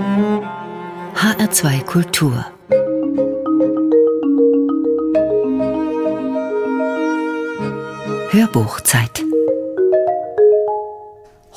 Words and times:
HR2 0.00 1.84
Kultur 1.84 2.46
Hörbuchzeit 8.30 9.22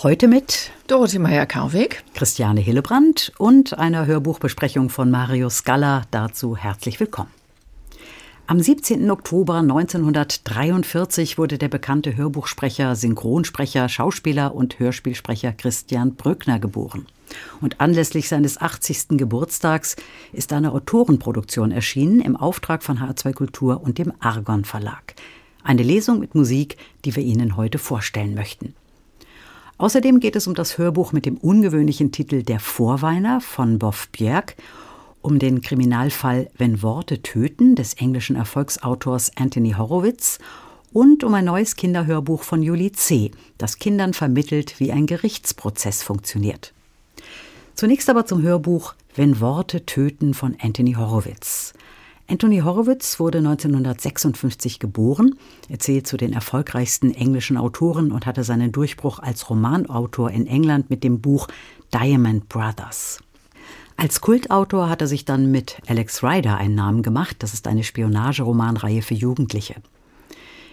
Heute 0.02 0.28
mit 0.28 0.71
Dorothee 0.88 1.20
Meyer-Karweg, 1.20 2.04
Christiane 2.14 2.60
Hillebrand 2.60 3.32
und 3.38 3.79
einer 3.79 4.05
Hörbuchbesprechung 4.05 4.89
von 4.89 5.10
Mario 5.10 5.50
Scala. 5.50 6.02
Dazu 6.12 6.57
herzlich 6.57 7.00
willkommen. 7.00 7.32
Am 8.46 8.60
17. 8.60 9.10
Oktober 9.10 9.59
1943 9.59 11.38
wurde 11.38 11.57
der 11.57 11.70
bekannte 11.70 12.18
Hörbuchsprecher, 12.18 12.94
Synchronsprecher, 12.94 13.88
Schauspieler 13.88 14.54
und 14.54 14.80
Hörspielsprecher 14.80 15.54
Christian 15.54 16.16
Brückner 16.16 16.59
geboren. 16.59 17.05
Und 17.62 17.80
anlässlich 17.80 18.27
seines 18.27 18.59
80. 18.59 19.17
Geburtstags 19.17 19.95
ist 20.34 20.52
eine 20.52 20.73
Autorenproduktion 20.73 21.72
erschienen 21.72 22.20
im 22.20 22.36
Auftrag 22.36 22.84
von 22.84 23.00
H2 23.00 23.34
Kultur 23.34 23.81
und 23.81 23.98
dem 23.98 24.12
Argon 24.20 24.66
Verlag. 24.66 25.16
Eine 25.64 25.84
Lesung 25.84 26.20
mit 26.20 26.36
Musik, 26.36 26.75
die 27.05 27.16
wir 27.16 27.23
Ihnen 27.23 27.55
heute 27.55 27.78
vorstellen 27.78 28.36
möchten. 28.36 28.75
Außerdem 29.78 30.20
geht 30.20 30.36
es 30.36 30.48
um 30.48 30.53
das 30.53 30.78
Hörbuch 30.78 31.14
mit 31.14 31.25
dem 31.25 31.38
ungewöhnlichen 31.38 32.12
Titel 32.12 32.44
Der 32.44 32.59
Vorweiner 32.59 33.39
von 33.39 33.80
Boff 33.80 34.09
Bjerg 34.09 34.58
um 35.23 35.40
den 35.40 35.62
Kriminalfall 35.62 36.52
Wenn 36.58 36.84
Worte 36.84 37.23
töten 37.23 37.76
des 37.76 37.95
englischen 37.95 38.36
Erfolgsautors 38.36 39.31
Anthony 39.36 39.72
Horowitz 39.72 40.38
und 40.91 41.23
um 41.23 41.34
ein 41.34 41.45
neues 41.45 41.76
Kinderhörbuch 41.76 42.44
von 42.44 42.62
Julie 42.62 42.91
C., 42.91 43.31
das 43.58 43.80
Kindern 43.80 44.14
vermittelt, 44.14 44.80
wie 44.80 44.91
ein 44.91 45.08
Gerichtsprozess 45.08 46.04
funktioniert. 46.04 46.73
Zunächst 47.73 48.09
aber 48.09 48.26
zum 48.26 48.44
Hörbuch 48.44 48.94
Wenn 49.16 49.40
Worte 49.40 49.86
töten 49.86 50.34
von 50.34 50.55
Anthony 50.62 50.94
Horowitz. 50.94 51.73
Anthony 52.28 52.59
Horowitz 52.59 53.19
wurde 53.19 53.40
1956 53.40 54.80
geboren, 54.80 55.36
er 55.69 55.80
zählt 55.80 56.08
zu 56.08 56.17
den 56.17 56.34
erfolgreichsten 56.34 57.14
englischen 57.14 57.58
Autoren 57.58 58.12
und 58.12 58.25
hatte 58.25 58.44
seinen 58.44 58.72
Durchbruch 58.72 59.19
als 59.19 59.50
Romanautor 59.50 60.31
in 60.31 60.47
England 60.47 60.90
mit 60.90 61.03
dem 61.03 61.22
Buch 61.22 61.47
Diamond 61.94 62.47
Brothers. 62.50 63.19
Als 63.97 64.22
Kultautor 64.22 64.89
hat 64.89 65.02
er 65.02 65.08
sich 65.08 65.25
dann 65.25 65.52
mit 65.52 65.77
Alex 65.88 66.23
Rider 66.23 66.58
einen 66.58 66.75
Namen 66.75 67.03
gemacht. 67.03 67.38
Das 67.39 67.53
ist 67.53 67.67
eine 67.67 67.83
Spionageromanreihe 67.83 69.02
für 69.02 69.13
Jugendliche. 69.13 69.75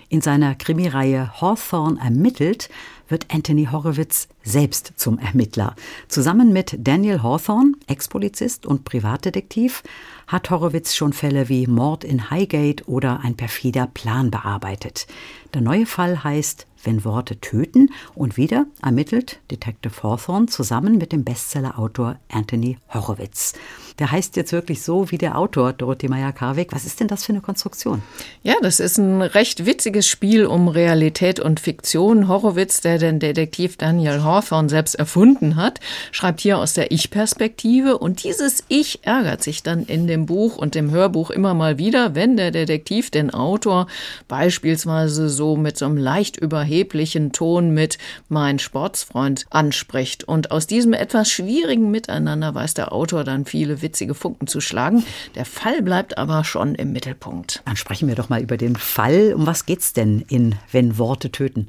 In 0.09 0.21
seiner 0.21 0.57
Krimireihe 0.57 1.41
Hawthorne 1.41 2.01
ermittelt 2.01 2.69
wird 3.09 3.27
Anthony 3.33 3.69
Horowitz 3.71 4.27
selbst 4.43 4.95
zum 4.97 5.21
Ermittler. 5.21 5.77
Zusammen 6.09 6.53
mit 6.53 6.77
Daniel 6.81 7.23
Hawthorne, 7.23 7.75
Ex-Polizist 7.87 8.67
und 8.67 8.85
Privatdetektiv, 8.85 9.85
hat 10.27 10.51
Horowitz 10.51 10.97
schon 10.97 11.13
Fälle 11.13 11.49
wie 11.49 11.69
Mord 11.69 12.03
in 12.03 12.29
Highgate 12.29 12.89
oder 12.89 13.21
ein 13.23 13.37
perfider 13.37 13.87
Plan 13.87 14.33
bearbeitet. 14.33 15.07
Der 15.55 15.61
neue 15.61 15.87
Fall 15.87 16.25
heißt 16.25 16.67
wenn 16.85 17.05
Worte 17.05 17.41
töten 17.41 17.91
und 18.15 18.37
wieder 18.37 18.67
ermittelt 18.83 19.39
Detective 19.51 20.03
Hawthorne 20.03 20.47
zusammen 20.47 20.99
mit 20.99 21.13
dem 21.13 21.25
Bestsellerautor 21.25 22.17
Anthony 22.31 22.79
Horowitz. 22.93 23.55
Der 23.99 24.11
heißt 24.11 24.37
jetzt 24.37 24.53
wirklich 24.53 24.83
so 24.83 25.11
wie 25.11 25.19
der 25.19 25.37
Autor 25.37 25.75
Dorothee 25.75 26.09
Meyer-Karweg. 26.09 26.73
Was 26.73 26.87
ist 26.87 27.01
denn 27.01 27.09
das 27.09 27.25
für 27.25 27.33
eine 27.33 27.43
Konstruktion? 27.43 28.01
Ja, 28.43 28.55
das 28.63 28.81
ist 28.81 28.97
ein 28.97 29.21
recht 29.21 29.67
witziges 29.67 30.07
Spiel 30.07 30.47
um 30.47 30.69
Realität 30.69 31.39
und 31.39 31.61
Fiktion. 31.61 32.27
Horowitz, 32.27 32.81
der 32.81 32.99
den 32.99 33.21
Detektiv 33.21 33.77
Daniel 33.77 34.23
Hawthorne 34.23 34.71
selbst 34.71 34.95
erfunden 34.95 35.57
hat, 35.57 35.81
schreibt 36.13 36.41
hier 36.41 36.59
aus 36.59 36.73
der 36.73 36.93
Ich-Perspektive 36.93 37.99
und 37.99 38.25
dieses 38.25 38.65
Ich 38.69 39.01
ärgert 39.03 39.43
sich 39.43 39.63
dann 39.63 39.85
in 39.85 40.07
dem 40.07 40.25
Buch 40.25 40.57
und 40.57 40.75
dem 40.75 40.91
Hörbuch 40.91 41.31
immer 41.31 41.53
mal 41.53 41.77
wieder, 41.77 42.15
wenn 42.15 42.39
der 42.39 42.53
Detektiv 42.53 43.11
den 43.11 43.31
Autor 43.31 43.87
beispielsweise 44.29 45.29
so 45.29 45.57
mit 45.57 45.77
so 45.77 45.85
einem 45.85 45.99
leicht 45.99 46.39
über 46.39 46.63
erheblichen 46.71 47.33
Ton 47.33 47.71
mit 47.75 47.99
mein 48.29 48.61
Sportsfreund 48.61 49.47
anspricht. 49.51 50.23
Und 50.23 50.53
aus 50.53 50.69
diesem 50.69 50.93
etwas 50.93 51.29
schwierigen 51.29 51.91
Miteinander 51.91 52.55
weiß 52.55 52.75
der 52.75 52.93
Autor 52.93 53.25
dann 53.25 53.45
viele 53.45 53.83
witzige 53.83 54.15
Funken 54.15 54.47
zu 54.47 54.61
schlagen. 54.61 55.05
Der 55.35 55.45
Fall 55.45 55.83
bleibt 55.83 56.17
aber 56.17 56.45
schon 56.45 56.77
im 56.77 56.93
Mittelpunkt. 56.93 57.63
Dann 57.65 57.77
sprechen 57.77 58.07
wir 58.07 58.15
doch 58.15 58.29
mal 58.29 58.41
über 58.41 58.57
den 58.57 58.77
Fall. 58.77 59.35
Um 59.35 59.47
was 59.47 59.67
geht's 59.67 59.93
denn 59.93 60.25
in 60.29 60.55
Wenn 60.71 60.97
Worte 60.97 61.33
töten? 61.33 61.69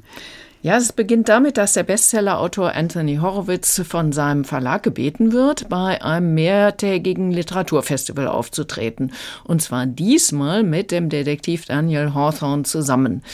Ja, 0.64 0.76
es 0.76 0.92
beginnt 0.92 1.28
damit, 1.28 1.58
dass 1.58 1.72
der 1.72 1.82
Bestsellerautor 1.82 2.72
Anthony 2.72 3.16
Horowitz 3.16 3.82
von 3.84 4.12
seinem 4.12 4.44
Verlag 4.44 4.84
gebeten 4.84 5.32
wird, 5.32 5.68
bei 5.68 6.00
einem 6.00 6.34
mehrtägigen 6.34 7.32
Literaturfestival 7.32 8.28
aufzutreten. 8.28 9.10
Und 9.42 9.60
zwar 9.60 9.86
diesmal 9.86 10.62
mit 10.62 10.92
dem 10.92 11.08
Detektiv 11.08 11.64
Daniel 11.64 12.14
Hawthorne 12.14 12.62
zusammen. 12.62 13.24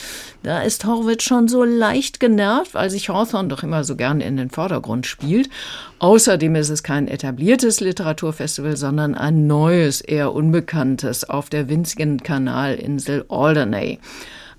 Da 0.41 0.63
ist 0.63 0.85
Horowitz 0.85 1.21
schon 1.21 1.47
so 1.47 1.63
leicht 1.63 2.19
genervt, 2.19 2.73
weil 2.73 2.89
sich 2.89 3.09
Hawthorne 3.09 3.49
doch 3.49 3.61
immer 3.61 3.83
so 3.83 3.95
gern 3.95 4.21
in 4.21 4.35
den 4.35 4.49
Vordergrund 4.49 5.05
spielt. 5.05 5.51
Außerdem 5.99 6.55
ist 6.55 6.69
es 6.69 6.81
kein 6.81 7.07
etabliertes 7.07 7.79
Literaturfestival, 7.79 8.75
sondern 8.75 9.13
ein 9.13 9.45
neues, 9.45 10.01
eher 10.01 10.33
unbekanntes 10.33 11.29
auf 11.29 11.51
der 11.51 11.69
winzigen 11.69 12.23
Kanalinsel 12.23 13.25
Alderney. 13.29 13.99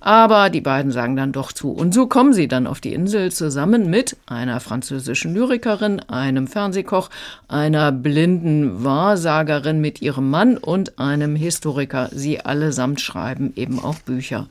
Aber 0.00 0.48
die 0.48 0.62
beiden 0.62 0.90
sagen 0.90 1.14
dann 1.14 1.32
doch 1.32 1.52
zu. 1.52 1.70
Und 1.70 1.92
so 1.92 2.06
kommen 2.06 2.32
sie 2.32 2.48
dann 2.48 2.66
auf 2.66 2.80
die 2.80 2.94
Insel 2.94 3.30
zusammen 3.30 3.90
mit 3.90 4.16
einer 4.26 4.58
französischen 4.60 5.34
Lyrikerin, 5.34 6.00
einem 6.00 6.46
Fernsehkoch, 6.46 7.10
einer 7.48 7.92
blinden 7.92 8.82
Wahrsagerin 8.82 9.80
mit 9.80 10.00
ihrem 10.00 10.30
Mann 10.30 10.56
und 10.56 10.98
einem 10.98 11.36
Historiker. 11.36 12.08
Sie 12.12 12.40
allesamt 12.40 13.00
schreiben 13.00 13.52
eben 13.56 13.78
auch 13.78 13.96
Bücher. 13.96 14.48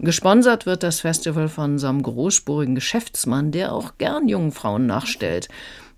Gesponsert 0.00 0.66
wird 0.66 0.82
das 0.82 1.00
Festival 1.00 1.48
von 1.48 1.78
so 1.78 1.88
großspurigen 1.92 2.74
Geschäftsmann, 2.74 3.52
der 3.52 3.72
auch 3.72 3.92
gern 3.98 4.28
jungen 4.28 4.52
Frauen 4.52 4.86
nachstellt. 4.86 5.48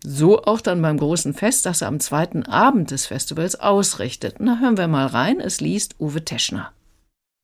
So 0.04 0.44
auch 0.44 0.60
dann 0.60 0.80
beim 0.80 0.98
großen 0.98 1.34
Fest, 1.34 1.66
das 1.66 1.82
er 1.82 1.88
am 1.88 2.00
zweiten 2.00 2.44
Abend 2.44 2.90
des 2.90 3.06
Festivals 3.06 3.58
ausrichtet. 3.58 4.36
Na, 4.38 4.58
hören 4.60 4.78
wir 4.78 4.88
mal 4.88 5.06
rein. 5.06 5.40
Es 5.40 5.60
liest 5.60 5.96
Uwe 5.98 6.24
Teschner. 6.24 6.72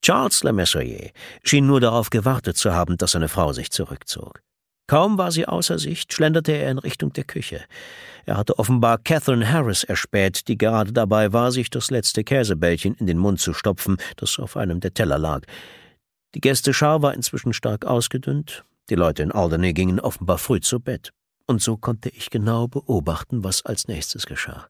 Charles 0.07 0.45
Le 0.45 0.53
Mesurier 0.53 1.11
schien 1.43 1.67
nur 1.67 1.81
darauf 1.81 2.11
gewartet 2.11 2.57
zu 2.57 2.73
haben, 2.73 2.97
dass 2.97 3.11
seine 3.11 3.27
Frau 3.27 3.53
sich 3.53 3.73
zurückzog. 3.73 4.41
Kaum 4.87 5.19
war 5.19 5.33
sie 5.33 5.49
außer 5.49 5.81
Sicht, 5.81 6.13
schlenderte 6.13 6.53
er 6.53 6.71
in 6.71 6.79
Richtung 6.79 7.13
der 7.13 7.25
Küche. 7.25 7.65
Er 8.25 8.37
hatte 8.37 8.57
offenbar 8.61 8.99
Catherine 8.99 9.51
Harris 9.51 9.83
erspäht, 9.83 10.47
die 10.47 10.57
gerade 10.57 10.93
dabei 10.93 11.33
war, 11.33 11.51
sich 11.51 11.71
das 11.71 11.91
letzte 11.91 12.23
Käsebällchen 12.23 12.95
in 12.95 13.09
den 13.09 13.19
Mund 13.19 13.41
zu 13.41 13.53
stopfen, 13.53 13.97
das 14.15 14.39
auf 14.39 14.57
einem 14.57 14.79
der 14.79 14.95
Teller 14.95 15.19
lag. 15.19 15.41
Die 16.37 16.41
Gästeschar 16.41 17.03
war 17.03 17.13
inzwischen 17.13 17.53
stark 17.53 17.85
ausgedünnt, 17.85 18.65
die 18.91 18.95
Leute 18.95 19.25
in 19.25 19.33
Alderney 19.33 19.73
gingen 19.73 19.99
offenbar 19.99 20.39
früh 20.39 20.61
zu 20.61 20.79
Bett, 20.79 21.11
und 21.49 21.61
so 21.61 21.77
konnte 21.77 22.11
ich 22.11 22.31
genau 22.31 22.69
beobachten, 22.69 23.43
was 23.43 23.67
als 23.67 23.89
nächstes 23.89 24.27
geschah. 24.27 24.69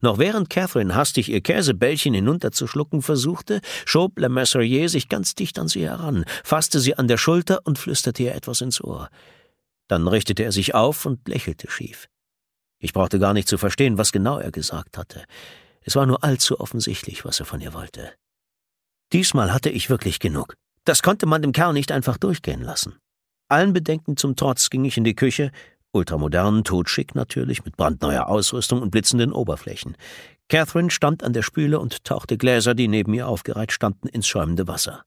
Noch 0.00 0.18
während 0.18 0.50
Catherine 0.50 0.94
hastig 0.94 1.30
ihr 1.30 1.40
Käsebällchen 1.40 2.12
hinunterzuschlucken 2.12 3.00
versuchte, 3.00 3.60
schob 3.86 4.18
Le 4.18 4.28
Mesurier 4.28 4.88
sich 4.88 5.08
ganz 5.08 5.34
dicht 5.34 5.58
an 5.58 5.68
sie 5.68 5.84
heran, 5.84 6.24
fasste 6.44 6.80
sie 6.80 6.96
an 6.96 7.08
der 7.08 7.16
Schulter 7.16 7.60
und 7.64 7.78
flüsterte 7.78 8.22
ihr 8.22 8.34
etwas 8.34 8.60
ins 8.60 8.82
Ohr. 8.82 9.08
Dann 9.88 10.06
richtete 10.06 10.42
er 10.42 10.52
sich 10.52 10.74
auf 10.74 11.06
und 11.06 11.26
lächelte 11.28 11.70
schief. 11.70 12.08
Ich 12.78 12.92
brauchte 12.92 13.18
gar 13.18 13.32
nicht 13.32 13.48
zu 13.48 13.56
verstehen, 13.56 13.96
was 13.96 14.12
genau 14.12 14.38
er 14.38 14.50
gesagt 14.50 14.98
hatte. 14.98 15.24
Es 15.80 15.96
war 15.96 16.04
nur 16.04 16.22
allzu 16.22 16.60
offensichtlich, 16.60 17.24
was 17.24 17.40
er 17.40 17.46
von 17.46 17.60
ihr 17.60 17.72
wollte. 17.72 18.12
Diesmal 19.12 19.52
hatte 19.52 19.70
ich 19.70 19.88
wirklich 19.88 20.18
genug. 20.18 20.54
Das 20.84 21.02
konnte 21.02 21.26
man 21.26 21.42
dem 21.42 21.52
Kerl 21.52 21.72
nicht 21.72 21.90
einfach 21.90 22.18
durchgehen 22.18 22.62
lassen. 22.62 22.98
Allen 23.48 23.72
Bedenken 23.72 24.16
zum 24.16 24.34
Trotz 24.34 24.68
ging 24.68 24.84
ich 24.84 24.96
in 24.96 25.04
die 25.04 25.14
Küche 25.14 25.52
Ultramodern, 25.96 26.62
totschick 26.62 27.14
natürlich, 27.14 27.64
mit 27.64 27.76
brandneuer 27.76 28.26
Ausrüstung 28.26 28.82
und 28.82 28.90
blitzenden 28.90 29.32
Oberflächen. 29.32 29.96
Catherine 30.48 30.90
stand 30.90 31.24
an 31.24 31.32
der 31.32 31.42
Spüle 31.42 31.80
und 31.80 32.04
tauchte 32.04 32.36
Gläser, 32.36 32.74
die 32.74 32.86
neben 32.86 33.14
ihr 33.14 33.26
aufgereiht 33.26 33.72
standen, 33.72 34.08
ins 34.08 34.28
schäumende 34.28 34.68
Wasser. 34.68 35.04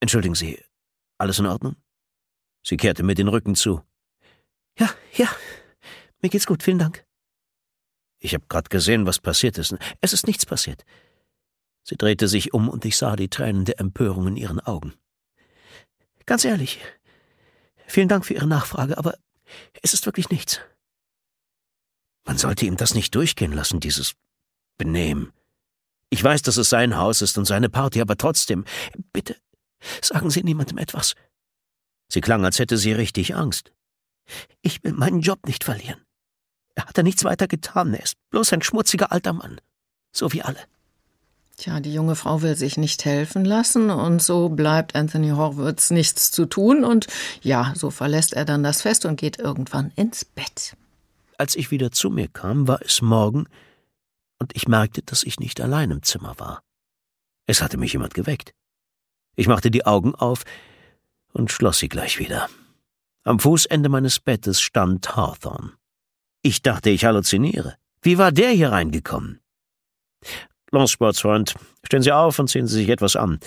Entschuldigen 0.00 0.34
Sie, 0.34 0.62
alles 1.18 1.38
in 1.38 1.46
Ordnung? 1.46 1.76
Sie 2.64 2.76
kehrte 2.76 3.02
mir 3.02 3.14
den 3.14 3.28
Rücken 3.28 3.54
zu. 3.54 3.82
Ja, 4.78 4.90
ja, 5.14 5.28
mir 6.22 6.30
geht's 6.30 6.46
gut, 6.46 6.62
vielen 6.62 6.78
Dank. 6.78 7.04
Ich 8.18 8.32
habe 8.32 8.44
gerade 8.48 8.68
gesehen, 8.68 9.06
was 9.06 9.18
passiert 9.18 9.58
ist. 9.58 9.76
Es 10.00 10.12
ist 10.12 10.26
nichts 10.26 10.46
passiert. 10.46 10.84
Sie 11.82 11.96
drehte 11.96 12.28
sich 12.28 12.54
um 12.54 12.70
und 12.70 12.84
ich 12.86 12.96
sah 12.96 13.16
die 13.16 13.28
Tränen 13.28 13.66
der 13.66 13.78
Empörung 13.78 14.28
in 14.28 14.36
ihren 14.36 14.60
Augen. 14.60 14.94
Ganz 16.24 16.46
ehrlich, 16.46 16.80
Vielen 17.86 18.08
Dank 18.08 18.24
für 18.24 18.34
Ihre 18.34 18.46
Nachfrage, 18.46 18.98
aber 18.98 19.14
es 19.82 19.94
ist 19.94 20.06
wirklich 20.06 20.30
nichts. 20.30 20.60
Man 22.24 22.38
sollte 22.38 22.64
ihm 22.64 22.76
das 22.76 22.94
nicht 22.94 23.14
durchgehen 23.14 23.52
lassen, 23.52 23.80
dieses 23.80 24.14
Benehmen. 24.78 25.32
Ich 26.08 26.22
weiß, 26.22 26.42
dass 26.42 26.56
es 26.56 26.70
sein 26.70 26.96
Haus 26.96 27.22
ist 27.22 27.36
und 27.36 27.44
seine 27.44 27.68
Party, 27.68 28.00
aber 28.00 28.16
trotzdem, 28.16 28.64
bitte, 29.12 29.36
sagen 30.00 30.30
Sie 30.30 30.42
niemandem 30.42 30.78
etwas. 30.78 31.14
Sie 32.08 32.20
klang, 32.20 32.44
als 32.44 32.58
hätte 32.58 32.78
sie 32.78 32.92
richtig 32.92 33.34
Angst. 33.34 33.72
Ich 34.62 34.82
will 34.84 34.92
meinen 34.92 35.20
Job 35.20 35.46
nicht 35.46 35.64
verlieren. 35.64 36.00
Er 36.74 36.86
hatte 36.86 37.02
nichts 37.02 37.24
weiter 37.24 37.46
getan, 37.46 37.94
er 37.94 38.02
ist 38.02 38.16
bloß 38.30 38.52
ein 38.52 38.62
schmutziger 38.62 39.12
alter 39.12 39.32
Mann. 39.32 39.60
So 40.12 40.32
wie 40.32 40.42
alle. 40.42 40.60
Tja, 41.56 41.78
die 41.80 41.94
junge 41.94 42.16
Frau 42.16 42.42
will 42.42 42.56
sich 42.56 42.76
nicht 42.76 43.04
helfen 43.04 43.44
lassen 43.44 43.90
und 43.90 44.20
so 44.20 44.48
bleibt 44.48 44.96
Anthony 44.96 45.30
Horwitz 45.30 45.90
nichts 45.90 46.30
zu 46.30 46.46
tun 46.46 46.84
und 46.84 47.06
ja, 47.42 47.72
so 47.76 47.90
verlässt 47.90 48.32
er 48.32 48.44
dann 48.44 48.64
das 48.64 48.82
Fest 48.82 49.04
und 49.04 49.16
geht 49.16 49.38
irgendwann 49.38 49.92
ins 49.94 50.24
Bett. 50.24 50.76
Als 51.38 51.54
ich 51.54 51.70
wieder 51.70 51.92
zu 51.92 52.10
mir 52.10 52.28
kam, 52.28 52.66
war 52.66 52.80
es 52.82 53.02
morgen 53.02 53.46
und 54.38 54.54
ich 54.56 54.66
merkte, 54.66 55.02
dass 55.02 55.22
ich 55.22 55.38
nicht 55.38 55.60
allein 55.60 55.90
im 55.90 56.02
Zimmer 56.02 56.38
war. 56.38 56.62
Es 57.46 57.62
hatte 57.62 57.76
mich 57.76 57.92
jemand 57.92 58.14
geweckt. 58.14 58.52
Ich 59.36 59.46
machte 59.46 59.70
die 59.70 59.86
Augen 59.86 60.14
auf 60.14 60.44
und 61.32 61.52
schloss 61.52 61.78
sie 61.78 61.88
gleich 61.88 62.18
wieder. 62.18 62.48
Am 63.22 63.38
Fußende 63.38 63.88
meines 63.88 64.18
Bettes 64.18 64.60
stand 64.60 65.16
Hawthorne. 65.16 65.72
Ich 66.42 66.62
dachte, 66.62 66.90
ich 66.90 67.04
halluziniere. 67.04 67.76
Wie 68.02 68.18
war 68.18 68.32
der 68.32 68.50
hier 68.50 68.70
reingekommen? 68.70 69.40
Los, 70.74 70.90
Sportsfreund, 70.90 71.54
stehen 71.84 72.02
Sie 72.02 72.12
auf 72.12 72.38
und 72.38 72.48
ziehen 72.48 72.66
Sie 72.66 72.76
sich 72.76 72.88
etwas 72.88 73.16
an. 73.16 73.38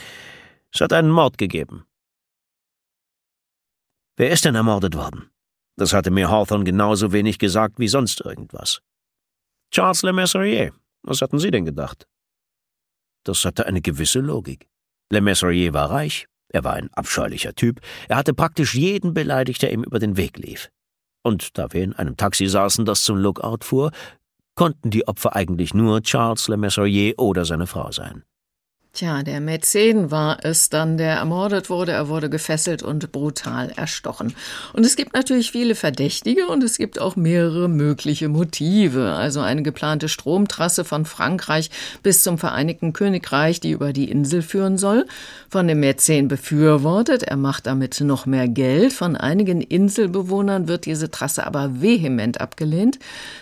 Es 0.73 0.81
hat 0.81 0.93
einen 0.93 1.11
Mord 1.11 1.37
gegeben. 1.37 1.85
Wer 4.15 4.31
ist 4.31 4.45
denn 4.45 4.55
ermordet 4.55 4.95
worden? 4.95 5.29
Das 5.75 5.93
hatte 5.93 6.09
mir 6.09 6.29
Hawthorne 6.29 6.63
genauso 6.63 7.11
wenig 7.11 7.37
gesagt 7.37 7.79
wie 7.79 7.87
sonst 7.87 8.21
irgendwas. 8.21 8.81
Charles 9.71 10.01
Le 10.01 10.13
Messurier. 10.13 10.71
Was 11.03 11.21
hatten 11.21 11.37
Sie 11.37 11.51
denn 11.51 11.65
gedacht? 11.65 12.07
Das 13.25 13.43
hatte 13.45 13.65
eine 13.65 13.81
gewisse 13.81 14.19
Logik. 14.19 14.67
Le 15.11 15.21
Messurier 15.21 15.73
war 15.73 15.91
reich, 15.91 16.27
er 16.49 16.63
war 16.63 16.73
ein 16.73 16.91
abscheulicher 16.93 17.53
Typ, 17.53 17.81
er 18.07 18.15
hatte 18.15 18.33
praktisch 18.33 18.73
jeden 18.73 19.13
beleidigt, 19.13 19.61
der 19.61 19.71
ihm 19.71 19.83
über 19.83 19.99
den 19.99 20.15
Weg 20.17 20.37
lief. 20.37 20.69
Und 21.23 21.57
da 21.57 21.73
wir 21.73 21.83
in 21.83 21.93
einem 21.93 22.15
Taxi 22.15 22.47
saßen, 22.47 22.85
das 22.85 23.03
zum 23.03 23.17
Lookout 23.17 23.63
fuhr, 23.63 23.91
konnten 24.57 24.89
die 24.89 25.07
Opfer 25.07 25.35
eigentlich 25.35 25.73
nur 25.73 26.01
Charles 26.01 26.49
Le 26.49 26.57
Messurier 26.57 27.13
oder 27.17 27.45
seine 27.45 27.67
Frau 27.67 27.91
sein. 27.91 28.23
Tja, 28.97 29.21
der 29.21 29.41
Mäzen 29.41 30.09
war 30.09 30.39
es 30.41 30.71
dann, 30.71 30.97
der 30.97 31.17
ermordet 31.17 31.69
wurde. 31.69 31.91
Er 31.91 32.07
wurde 32.07 32.31
gefesselt 32.31 32.81
und 32.81 33.11
brutal 33.11 33.71
erstochen. 33.75 34.33
Und 34.73 34.87
es 34.87 34.95
gibt 34.95 35.13
natürlich 35.13 35.51
viele 35.51 35.75
Verdächtige 35.75 36.47
und 36.47 36.63
es 36.63 36.79
gibt 36.79 36.99
auch 36.99 37.15
mehrere 37.15 37.69
mögliche 37.69 38.27
Motive. 38.27 39.13
Also 39.13 39.41
eine 39.41 39.61
geplante 39.61 40.09
Stromtrasse 40.09 40.83
von 40.83 41.05
Frankreich 41.05 41.69
bis 42.01 42.23
zum 42.23 42.39
Vereinigten 42.39 42.91
Königreich, 42.91 43.59
die 43.59 43.69
über 43.69 43.93
die 43.93 44.09
Insel 44.09 44.41
führen 44.41 44.79
soll. 44.79 45.05
Von 45.47 45.67
dem 45.67 45.79
Mäzen 45.79 46.27
befürwortet. 46.27 47.21
Er 47.21 47.37
macht 47.37 47.67
damit 47.67 48.01
noch 48.01 48.25
mehr 48.25 48.47
Geld. 48.47 48.93
Von 48.93 49.15
einigen 49.15 49.61
Inselbewohnern 49.61 50.67
wird 50.67 50.87
diese 50.87 51.11
Trasse 51.11 51.45
aber 51.45 51.83
vehement 51.83 52.41
abgelehnt. 52.41 52.97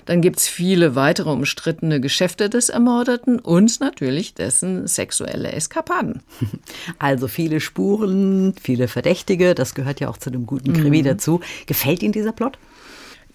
Dann 0.06 0.19
gibt's 0.19 0.50
viele 0.50 0.96
weitere 0.96 1.30
umstrittene 1.30 2.02
Geschäfte 2.02 2.50
des 2.50 2.68
Ermordeten 2.68 3.40
und 3.40 3.80
natürlich 3.80 4.34
dessen 4.34 4.86
sexuelle 4.88 5.44
sexuelle 5.45 5.51
Eskapaden. 5.53 6.21
Also 7.00 7.27
viele 7.27 7.59
Spuren, 7.59 8.53
viele 8.62 8.88
Verdächtige, 8.88 9.56
das 9.56 9.75
gehört 9.75 10.00
ja 10.00 10.09
auch 10.09 10.18
zu 10.18 10.30
dem 10.30 10.45
guten 10.45 10.74
Krimi 10.74 11.01
mhm. 11.01 11.06
dazu. 11.06 11.42
Gefällt 11.65 12.03
Ihnen 12.03 12.13
dieser 12.13 12.31
Plot? 12.31 12.57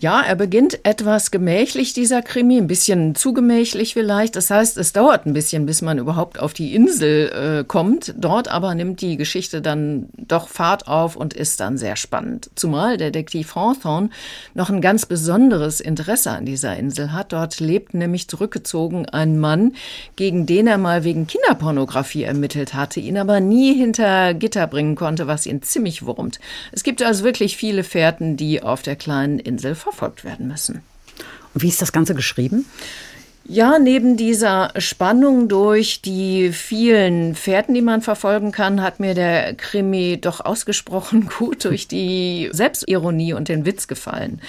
Ja, 0.00 0.22
er 0.22 0.34
beginnt 0.34 0.86
etwas 0.86 1.30
gemächlich, 1.30 1.92
dieser 1.92 2.22
Krimi, 2.22 2.56
ein 2.56 2.68
bisschen 2.68 3.14
zu 3.14 3.34
gemächlich 3.34 3.92
vielleicht. 3.92 4.34
Das 4.34 4.48
heißt, 4.48 4.78
es 4.78 4.94
dauert 4.94 5.26
ein 5.26 5.34
bisschen, 5.34 5.66
bis 5.66 5.82
man 5.82 5.98
überhaupt 5.98 6.40
auf 6.40 6.54
die 6.54 6.74
Insel 6.74 7.60
äh, 7.60 7.64
kommt. 7.64 8.14
Dort 8.16 8.48
aber 8.48 8.74
nimmt 8.74 9.02
die 9.02 9.18
Geschichte 9.18 9.60
dann 9.60 10.08
doch 10.16 10.48
Fahrt 10.48 10.88
auf 10.88 11.16
und 11.16 11.34
ist 11.34 11.60
dann 11.60 11.76
sehr 11.76 11.96
spannend. 11.96 12.48
Zumal 12.54 12.96
Detektiv 12.96 13.54
Hawthorne 13.54 14.08
noch 14.54 14.70
ein 14.70 14.80
ganz 14.80 15.04
besonderes 15.04 15.80
Interesse 15.80 16.30
an 16.30 16.46
dieser 16.46 16.78
Insel 16.78 17.12
hat. 17.12 17.34
Dort 17.34 17.60
lebt 17.60 17.92
nämlich 17.92 18.26
zurückgezogen 18.26 19.04
ein 19.04 19.38
Mann, 19.38 19.74
gegen 20.16 20.46
den 20.46 20.66
er 20.66 20.78
mal 20.78 21.04
wegen 21.04 21.26
Kinderpornografie 21.26 22.22
ermittelt 22.22 22.72
hatte, 22.72 23.00
ihn 23.00 23.18
aber 23.18 23.40
nie 23.40 23.74
hinter 23.74 24.32
Gitter 24.32 24.66
bringen 24.66 24.94
konnte, 24.94 25.26
was 25.26 25.44
ihn 25.44 25.60
ziemlich 25.60 26.06
wurmt. 26.06 26.40
Es 26.72 26.84
gibt 26.84 27.02
also 27.02 27.22
wirklich 27.22 27.58
viele 27.58 27.84
Fährten, 27.84 28.38
die 28.38 28.62
auf 28.62 28.80
der 28.80 28.96
kleinen 28.96 29.38
Insel 29.38 29.74
verfolgt 29.90 30.24
werden 30.24 30.48
müssen. 30.48 30.82
Und 31.54 31.62
wie 31.62 31.68
ist 31.68 31.82
das 31.82 31.92
Ganze 31.92 32.14
geschrieben? 32.14 32.64
Ja, 33.44 33.78
neben 33.80 34.16
dieser 34.16 34.72
Spannung 34.76 35.48
durch 35.48 36.02
die 36.02 36.52
vielen 36.52 37.34
Fährten, 37.34 37.74
die 37.74 37.82
man 37.82 38.00
verfolgen 38.00 38.52
kann, 38.52 38.80
hat 38.80 39.00
mir 39.00 39.14
der 39.14 39.54
Krimi 39.54 40.18
doch 40.20 40.40
ausgesprochen 40.40 41.28
gut 41.38 41.64
durch 41.64 41.88
die 41.88 42.48
Selbstironie 42.52 43.32
und 43.32 43.48
den 43.48 43.66
Witz 43.66 43.88
gefallen. 43.88 44.40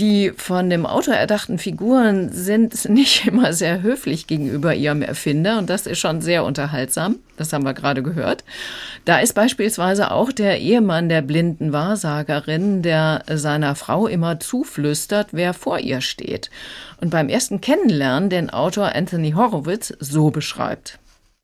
Die 0.00 0.32
von 0.34 0.70
dem 0.70 0.86
Autor 0.86 1.12
erdachten 1.12 1.58
Figuren 1.58 2.32
sind 2.32 2.88
nicht 2.88 3.26
immer 3.26 3.52
sehr 3.52 3.82
höflich 3.82 4.26
gegenüber 4.26 4.74
ihrem 4.74 5.02
Erfinder 5.02 5.58
und 5.58 5.68
das 5.68 5.86
ist 5.86 5.98
schon 5.98 6.22
sehr 6.22 6.44
unterhaltsam. 6.44 7.18
Das 7.36 7.52
haben 7.52 7.64
wir 7.64 7.74
gerade 7.74 8.02
gehört. 8.02 8.42
Da 9.04 9.20
ist 9.20 9.34
beispielsweise 9.34 10.10
auch 10.10 10.32
der 10.32 10.58
Ehemann 10.58 11.10
der 11.10 11.20
blinden 11.20 11.74
Wahrsagerin, 11.74 12.80
der 12.80 13.24
seiner 13.28 13.74
Frau 13.74 14.06
immer 14.06 14.40
zuflüstert, 14.40 15.28
wer 15.32 15.52
vor 15.52 15.80
ihr 15.80 16.00
steht. 16.00 16.48
Und 17.02 17.10
beim 17.10 17.28
ersten 17.28 17.60
Kennenlernen 17.60 18.30
den 18.30 18.48
Autor 18.48 18.94
Anthony 18.94 19.32
Horowitz 19.32 19.92
so 20.00 20.30
beschreibt. 20.30 20.98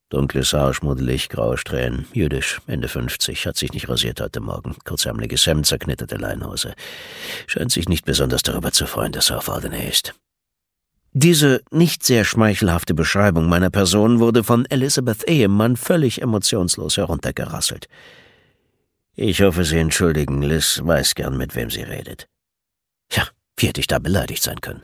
Dunkles 0.08 0.52
Haar, 0.52 0.72
schmuddelig, 0.72 1.28
graue 1.28 1.58
Strähnen, 1.58 2.06
jüdisch, 2.12 2.60
Ende 2.68 2.86
50, 2.86 3.44
hat 3.44 3.56
sich 3.56 3.72
nicht 3.72 3.88
rasiert 3.88 4.20
heute 4.20 4.38
Morgen, 4.40 4.76
kurzärmeliges 4.84 5.44
Hemd, 5.46 5.66
zerknitterte 5.66 6.16
Leinhose. 6.16 6.74
Scheint 7.48 7.72
sich 7.72 7.88
nicht 7.88 8.04
besonders 8.04 8.42
darüber 8.42 8.70
zu 8.70 8.86
freuen, 8.86 9.10
dass 9.10 9.30
er 9.30 9.38
auf 9.38 9.48
Alderney 9.48 9.88
ist. 9.88 10.14
Diese 11.12 11.60
nicht 11.72 12.04
sehr 12.04 12.24
schmeichelhafte 12.24 12.94
Beschreibung 12.94 13.48
meiner 13.48 13.70
Person 13.70 14.20
wurde 14.20 14.44
von 14.44 14.64
Elizabeth 14.66 15.28
Ehemann 15.28 15.76
völlig 15.76 16.22
emotionslos 16.22 16.98
heruntergerasselt. 16.98 17.88
Ich 19.16 19.40
hoffe, 19.40 19.64
Sie 19.64 19.78
entschuldigen, 19.78 20.42
Liz 20.42 20.82
weiß 20.84 21.16
gern, 21.16 21.36
mit 21.36 21.56
wem 21.56 21.70
sie 21.70 21.82
redet. 21.82 22.28
Ja, 23.10 23.26
wie 23.56 23.66
hätte 23.66 23.80
ich 23.80 23.86
da 23.88 23.98
beleidigt 23.98 24.42
sein 24.42 24.60
können? 24.60 24.82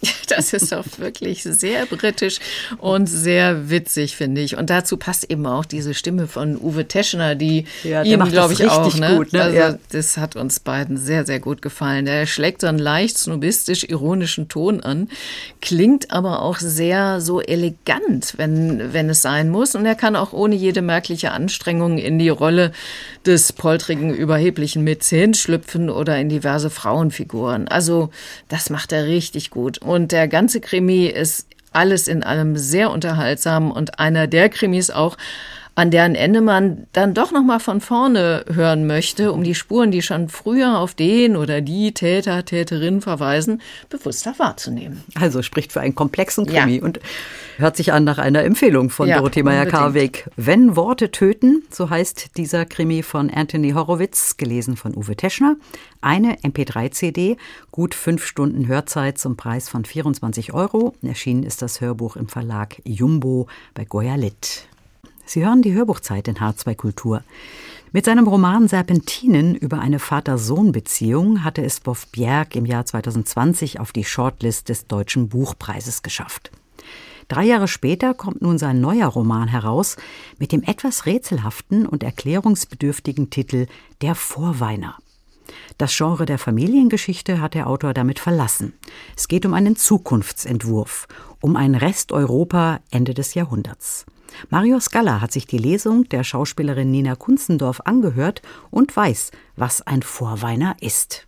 Das 0.28 0.52
ist 0.52 0.72
doch 0.72 0.84
wirklich 0.98 1.42
sehr 1.42 1.86
britisch 1.86 2.38
und 2.78 3.06
sehr 3.06 3.70
witzig, 3.70 4.14
finde 4.14 4.42
ich. 4.42 4.56
Und 4.56 4.68
dazu 4.68 4.98
passt 4.98 5.30
eben 5.30 5.46
auch 5.46 5.64
diese 5.64 5.94
Stimme 5.94 6.26
von 6.26 6.56
Uwe 6.56 6.86
Teschner, 6.86 7.34
die 7.34 7.64
ja, 7.82 8.02
ihm, 8.02 8.22
glaube 8.24 8.52
ich, 8.52 8.68
auch. 8.68 8.94
Ne? 8.94 9.16
Gut, 9.16 9.32
ne? 9.32 9.42
Also, 9.42 9.56
ja. 9.56 9.78
das 9.90 10.18
hat 10.18 10.36
uns 10.36 10.60
beiden 10.60 10.98
sehr, 10.98 11.24
sehr 11.24 11.40
gut 11.40 11.62
gefallen. 11.62 12.04
Der 12.04 12.26
schlägt 12.26 12.60
so 12.60 12.66
einen 12.66 12.78
leicht 12.78 13.16
snobistisch-ironischen 13.16 14.48
Ton 14.48 14.80
an, 14.80 15.08
klingt 15.62 16.10
aber 16.10 16.42
auch 16.42 16.58
sehr 16.58 17.20
so 17.20 17.40
elegant, 17.40 18.34
wenn, 18.36 18.92
wenn 18.92 19.08
es 19.08 19.22
sein 19.22 19.48
muss. 19.48 19.74
Und 19.74 19.86
er 19.86 19.94
kann 19.94 20.14
auch 20.14 20.34
ohne 20.34 20.54
jede 20.54 20.82
merkliche 20.82 21.32
Anstrengung 21.32 21.96
in 21.96 22.18
die 22.18 22.28
Rolle 22.28 22.72
des 23.24 23.52
poltrigen, 23.52 24.14
überheblichen 24.14 24.84
Mäzen 24.84 25.34
schlüpfen 25.34 25.88
oder 25.88 26.18
in 26.18 26.28
diverse 26.28 26.68
Frauenfiguren. 26.70 27.66
Also, 27.66 28.10
das 28.48 28.68
macht 28.68 28.92
er 28.92 29.06
richtig 29.06 29.50
gut. 29.50 29.80
Und 29.88 30.12
der 30.12 30.28
ganze 30.28 30.60
Krimi 30.60 31.06
ist 31.06 31.46
alles 31.72 32.08
in 32.08 32.22
allem 32.22 32.58
sehr 32.58 32.90
unterhaltsam 32.90 33.70
und 33.70 33.98
einer 33.98 34.26
der 34.26 34.50
Krimis 34.50 34.90
auch, 34.90 35.16
an 35.78 35.92
deren 35.92 36.16
Ende 36.16 36.40
man 36.40 36.88
dann 36.92 37.14
doch 37.14 37.30
noch 37.30 37.44
mal 37.44 37.60
von 37.60 37.80
vorne 37.80 38.44
hören 38.52 38.88
möchte, 38.88 39.30
um 39.30 39.44
die 39.44 39.54
Spuren, 39.54 39.92
die 39.92 40.02
schon 40.02 40.28
früher 40.28 40.76
auf 40.76 40.94
den 40.94 41.36
oder 41.36 41.60
die 41.60 41.94
Täter, 41.94 42.44
Täterin 42.44 43.00
verweisen, 43.00 43.62
bewusster 43.88 44.34
wahrzunehmen. 44.38 45.04
Also 45.14 45.40
spricht 45.40 45.72
für 45.72 45.80
einen 45.80 45.94
komplexen 45.94 46.46
Krimi 46.46 46.78
ja. 46.78 46.82
und 46.82 46.98
hört 47.58 47.76
sich 47.76 47.92
an 47.92 48.02
nach 48.02 48.18
einer 48.18 48.42
Empfehlung 48.42 48.90
von 48.90 49.08
ja, 49.08 49.18
Dorothee 49.18 49.44
Meyer-Karweg. 49.44 50.28
Wenn 50.34 50.74
Worte 50.74 51.12
töten, 51.12 51.62
so 51.70 51.88
heißt 51.88 52.36
dieser 52.36 52.66
Krimi 52.66 53.04
von 53.04 53.30
Anthony 53.30 53.70
Horowitz, 53.70 54.36
gelesen 54.36 54.76
von 54.76 54.96
Uwe 54.96 55.14
Teschner. 55.14 55.54
Eine 56.00 56.38
MP3-CD, 56.38 57.36
gut 57.70 57.94
fünf 57.94 58.26
Stunden 58.26 58.66
Hörzeit 58.66 59.18
zum 59.18 59.36
Preis 59.36 59.68
von 59.68 59.84
24 59.84 60.52
Euro. 60.54 60.94
Erschienen 61.02 61.44
ist 61.44 61.62
das 61.62 61.80
Hörbuch 61.80 62.16
im 62.16 62.26
Verlag 62.26 62.82
Jumbo 62.84 63.46
bei 63.74 63.84
Goya 63.84 64.16
Litt. 64.16 64.67
Sie 65.28 65.44
hören 65.44 65.60
die 65.60 65.74
Hörbuchzeit 65.74 66.26
in 66.26 66.36
H2 66.36 66.74
Kultur. 66.74 67.22
Mit 67.92 68.06
seinem 68.06 68.26
Roman 68.26 68.66
Serpentinen 68.66 69.54
über 69.54 69.78
eine 69.78 69.98
Vater-Sohn-Beziehung 69.98 71.44
hatte 71.44 71.62
es 71.62 71.80
Boff 71.80 72.06
Bjerg 72.06 72.56
im 72.56 72.64
Jahr 72.64 72.86
2020 72.86 73.78
auf 73.78 73.92
die 73.92 74.04
Shortlist 74.04 74.70
des 74.70 74.86
Deutschen 74.86 75.28
Buchpreises 75.28 76.02
geschafft. 76.02 76.50
Drei 77.28 77.44
Jahre 77.44 77.68
später 77.68 78.14
kommt 78.14 78.40
nun 78.40 78.56
sein 78.56 78.80
neuer 78.80 79.08
Roman 79.08 79.48
heraus 79.48 79.98
mit 80.38 80.50
dem 80.50 80.62
etwas 80.62 81.04
rätselhaften 81.04 81.84
und 81.84 82.02
erklärungsbedürftigen 82.02 83.28
Titel 83.28 83.66
Der 84.00 84.14
Vorweiner. 84.14 84.96
Das 85.76 85.94
Genre 85.94 86.24
der 86.24 86.38
Familiengeschichte 86.38 87.38
hat 87.42 87.52
der 87.52 87.66
Autor 87.66 87.92
damit 87.92 88.18
verlassen. 88.18 88.72
Es 89.14 89.28
geht 89.28 89.44
um 89.44 89.52
einen 89.52 89.76
Zukunftsentwurf, 89.76 91.06
um 91.42 91.54
ein 91.54 91.74
Resteuropa 91.74 92.80
Ende 92.90 93.12
des 93.12 93.34
Jahrhunderts. 93.34 94.06
Mario 94.50 94.80
Scala 94.80 95.20
hat 95.20 95.32
sich 95.32 95.46
die 95.46 95.58
Lesung 95.58 96.08
der 96.08 96.24
Schauspielerin 96.24 96.90
Nina 96.90 97.14
Kunzendorf 97.14 97.80
angehört 97.84 98.42
und 98.70 98.96
weiß, 98.96 99.30
was 99.56 99.82
ein 99.86 100.02
Vorweiner 100.02 100.76
ist. 100.80 101.26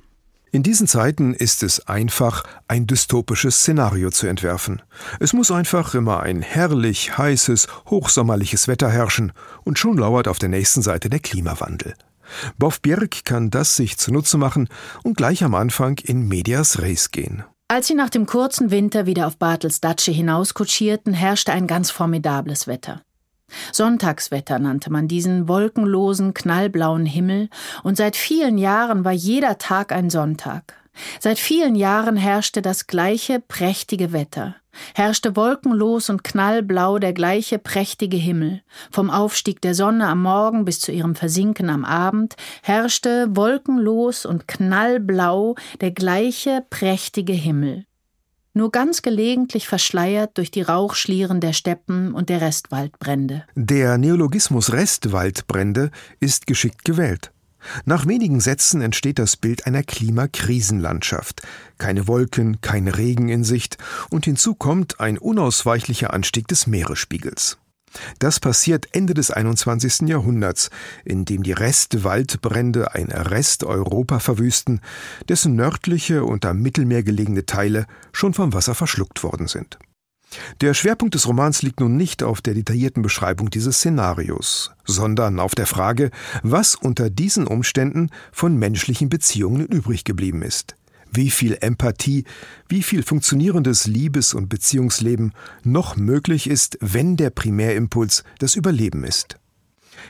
In 0.53 0.65
diesen 0.65 0.89
Zeiten 0.89 1.33
ist 1.33 1.63
es 1.63 1.87
einfach, 1.87 2.43
ein 2.67 2.89
dystopisches 2.89 3.61
Szenario 3.61 4.11
zu 4.11 4.27
entwerfen. 4.27 4.83
Es 5.21 5.33
muss 5.33 5.53
einfach 5.53 5.95
immer 5.95 6.21
ein 6.21 6.43
herrlich, 6.43 7.17
heißes, 7.17 7.69
hochsommerliches 7.87 8.67
Wetter 8.67 8.91
herrschen 8.91 9.33
und 9.63 9.79
schon 9.79 9.97
lauert 9.97 10.27
auf 10.27 10.41
der 10.41 10.49
nächsten 10.49 10.83
Seite 10.83 11.09
der 11.09 11.21
Klimawandel. 11.21 11.95
Boff 12.59 12.81
Bjerg 12.81 13.25
kann 13.25 13.51
das 13.51 13.77
sich 13.77 13.97
zunutze 13.97 14.39
machen 14.39 14.69
und 15.05 15.17
gleich 15.17 15.45
am 15.45 15.55
Anfang 15.55 15.99
in 15.99 16.27
Medias 16.27 16.81
Res 16.81 17.13
gehen. 17.13 17.45
Als 17.71 17.87
sie 17.87 17.95
nach 17.95 18.11
dem 18.11 18.27
kurzen 18.27 18.73
Winter 18.73 19.07
wieder 19.07 19.29
auf 19.29 19.37
Bartels 19.37 19.81
Datsche 19.81 20.11
hinauskutschierten, 20.11 21.15
herrschte 21.15 21.53
ein 21.53 21.69
ganz 21.69 21.93
formidables 21.93 22.67
Wetter. 22.67 23.03
Sonntagswetter 23.71 24.59
nannte 24.59 24.91
man 24.91 25.07
diesen 25.07 25.47
wolkenlosen, 25.47 26.35
knallblauen 26.35 27.07
Himmel, 27.07 27.49
und 27.85 27.97
seit 27.97 28.17
vielen 28.17 28.59
Jahren 28.59 29.05
war 29.05 29.13
jeder 29.13 29.57
Tag 29.59 29.93
ein 29.93 30.11
Sonntag. 30.11 30.80
Seit 31.19 31.39
vielen 31.39 31.75
Jahren 31.75 32.17
herrschte 32.17 32.63
das 32.63 32.87
gleiche 32.87 33.41
prächtige 33.41 34.13
Wetter, 34.13 34.57
herrschte 34.95 35.37
wolkenlos 35.37 36.11
und 36.11 36.25
knallblau 36.25 36.99
der 36.99 37.13
gleiche 37.13 37.59
prächtige 37.59 38.17
Himmel, 38.17 38.63
vom 38.91 39.11
Aufstieg 39.11 39.61
der 39.61 39.75
Sonne 39.75 40.07
am 40.07 40.23
Morgen 40.23 40.65
bis 40.65 40.81
zu 40.81 40.93
ihrem 40.93 41.15
Versinken 41.15 41.71
am 41.71 41.85
Abend, 41.85 42.37
herrschte 42.63 43.29
wolkenlos 43.31 44.27
und 44.27 44.49
knallblau 44.49 45.55
der 45.81 45.91
gleiche 45.91 46.65
prächtige 46.71 47.33
Himmel 47.33 47.85
nur 48.53 48.73
ganz 48.73 49.03
gelegentlich 49.03 49.69
verschleiert 49.69 50.37
durch 50.37 50.51
die 50.51 50.63
Rauchschlieren 50.63 51.41
der 51.41 51.53
Steppen 51.53 52.13
und 52.13 52.29
der 52.29 52.41
Restwaldbrände. 52.41 53.45
Der 53.55 53.97
Neologismus 53.97 54.73
Restwaldbrände 54.73 55.91
ist 56.19 56.47
geschickt 56.47 56.85
gewählt. 56.85 57.33
Nach 57.85 58.07
wenigen 58.07 58.41
Sätzen 58.41 58.81
entsteht 58.81 59.19
das 59.19 59.37
Bild 59.37 59.67
einer 59.67 59.83
Klimakrisenlandschaft. 59.83 61.43
Keine 61.79 62.07
Wolken, 62.07 62.61
kein 62.61 62.89
Regen 62.89 63.29
in 63.29 63.45
Sicht 63.45 63.79
und 64.11 64.25
hinzu 64.25 64.55
kommt 64.55 65.01
ein 65.01 65.19
unausweichlicher 65.19 66.13
Anstieg 66.13 66.49
des 66.49 66.67
Meeresspiegels. 66.67 67.59
Das 68.19 68.39
passiert 68.39 68.89
Ende 68.93 69.15
des 69.15 69.31
21. 69.31 70.09
Jahrhunderts, 70.09 70.71
in 71.05 71.25
dem 71.25 71.43
die 71.43 71.53
Restwaldbrände 71.53 72.95
ein 72.95 73.11
Resteuropa 73.11 74.21
verwüsten, 74.21 74.81
dessen 75.29 75.57
nördliche 75.57 76.25
und 76.25 76.45
am 76.45 76.61
Mittelmeer 76.61 77.03
gelegene 77.03 77.47
Teile 77.47 77.87
schon 78.13 78.33
vom 78.33 78.53
Wasser 78.53 78.75
verschluckt 78.75 79.23
worden 79.25 79.49
sind. 79.49 79.79
Der 80.61 80.75
Schwerpunkt 80.75 81.15
des 81.15 81.27
Romans 81.27 81.63
liegt 81.63 81.81
nun 81.81 81.97
nicht 81.97 82.23
auf 82.23 82.41
der 82.41 82.55
detaillierten 82.55 83.03
Beschreibung 83.03 83.51
dieses 83.51 83.77
Szenarios, 83.79 84.73
sondern 84.85 85.41
auf 85.41 85.55
der 85.55 85.67
Frage, 85.67 86.11
was 86.43 86.75
unter 86.75 87.11
diesen 87.11 87.47
Umständen 87.47 88.11
von 88.31 88.57
menschlichen 88.57 89.09
Beziehungen 89.09 89.67
übrig 89.67 90.05
geblieben 90.05 90.43
ist 90.43 90.77
wie 91.13 91.31
viel 91.31 91.59
Empathie, 91.61 92.25
wie 92.69 92.85
viel 92.85 93.03
funktionierendes 93.03 93.89
Liebes- 93.89 94.33
und 94.33 94.49
Beziehungsleben 94.49 95.33
noch 95.65 95.97
möglich 95.97 96.49
ist, 96.49 96.79
wenn 96.81 97.17
der 97.17 97.31
Primärimpuls 97.31 98.23
das 98.39 98.55
Überleben 98.55 99.03
ist. 99.03 99.37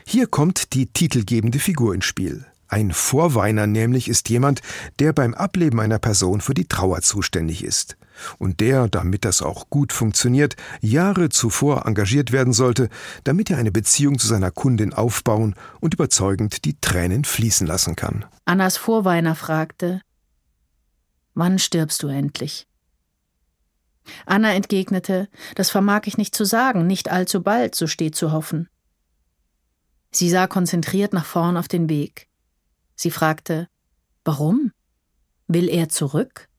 Hier 0.05 0.27
kommt 0.27 0.73
die 0.73 0.85
titelgebende 0.85 1.57
Figur 1.57 1.95
ins 1.95 2.05
Spiel. 2.05 2.45
Ein 2.67 2.91
Vorweiner 2.91 3.65
nämlich 3.67 4.07
ist 4.07 4.29
jemand, 4.29 4.61
der 4.99 5.11
beim 5.11 5.33
Ableben 5.33 5.79
einer 5.79 5.97
Person 5.99 6.39
für 6.39 6.53
die 6.53 6.65
Trauer 6.65 7.01
zuständig 7.01 7.63
ist 7.63 7.97
und 8.37 8.59
der, 8.59 8.87
damit 8.87 9.25
das 9.25 9.41
auch 9.41 9.69
gut 9.69 9.93
funktioniert, 9.93 10.55
Jahre 10.81 11.29
zuvor 11.29 11.85
engagiert 11.85 12.31
werden 12.31 12.53
sollte, 12.53 12.89
damit 13.23 13.49
er 13.49 13.57
eine 13.57 13.71
Beziehung 13.71 14.19
zu 14.19 14.27
seiner 14.27 14.51
Kundin 14.51 14.93
aufbauen 14.93 15.55
und 15.79 15.93
überzeugend 15.93 16.65
die 16.65 16.79
Tränen 16.79 17.25
fließen 17.25 17.67
lassen 17.67 17.95
kann. 17.95 18.25
Annas 18.45 18.77
Vorweiner 18.77 19.35
fragte, 19.35 20.01
Wann 21.33 21.59
stirbst 21.59 22.03
du 22.03 22.07
endlich? 22.07 22.67
Anna 24.25 24.53
entgegnete, 24.53 25.29
das 25.55 25.69
vermag 25.69 26.01
ich 26.05 26.17
nicht 26.17 26.35
zu 26.35 26.43
sagen, 26.43 26.87
nicht 26.87 27.09
allzu 27.09 27.41
bald, 27.41 27.75
so 27.75 27.87
steht 27.87 28.15
zu 28.15 28.31
hoffen. 28.31 28.67
Sie 30.11 30.29
sah 30.29 30.47
konzentriert 30.47 31.13
nach 31.13 31.25
vorn 31.25 31.55
auf 31.55 31.67
den 31.67 31.87
Weg. 31.87 32.27
Sie 32.95 33.11
fragte, 33.11 33.67
warum? 34.25 34.71
Will 35.47 35.69
er 35.69 35.89
zurück? 35.89 36.49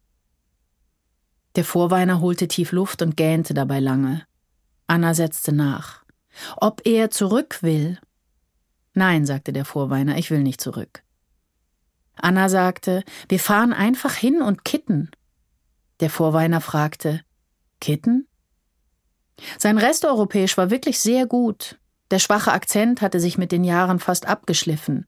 Der 1.56 1.64
Vorweiner 1.64 2.20
holte 2.20 2.48
tief 2.48 2.72
Luft 2.72 3.02
und 3.02 3.16
gähnte 3.16 3.54
dabei 3.54 3.80
lange. 3.80 4.26
Anna 4.86 5.14
setzte 5.14 5.52
nach. 5.52 6.02
Ob 6.56 6.86
er 6.86 7.10
zurück 7.10 7.62
will? 7.62 7.98
Nein, 8.94 9.26
sagte 9.26 9.52
der 9.52 9.64
Vorweiner, 9.64 10.16
ich 10.16 10.30
will 10.30 10.42
nicht 10.42 10.60
zurück. 10.60 11.02
Anna 12.14 12.48
sagte, 12.48 13.04
wir 13.28 13.40
fahren 13.40 13.72
einfach 13.72 14.14
hin 14.14 14.42
und 14.42 14.64
kitten. 14.64 15.10
Der 16.00 16.10
Vorweiner 16.10 16.60
fragte, 16.60 17.22
Kitten? 17.80 18.28
Sein 19.58 19.78
Resteuropäisch 19.78 20.56
war 20.56 20.70
wirklich 20.70 21.00
sehr 21.00 21.26
gut. 21.26 21.78
Der 22.10 22.18
schwache 22.18 22.52
Akzent 22.52 23.00
hatte 23.00 23.18
sich 23.18 23.38
mit 23.38 23.50
den 23.50 23.64
Jahren 23.64 23.98
fast 23.98 24.26
abgeschliffen. 24.26 25.06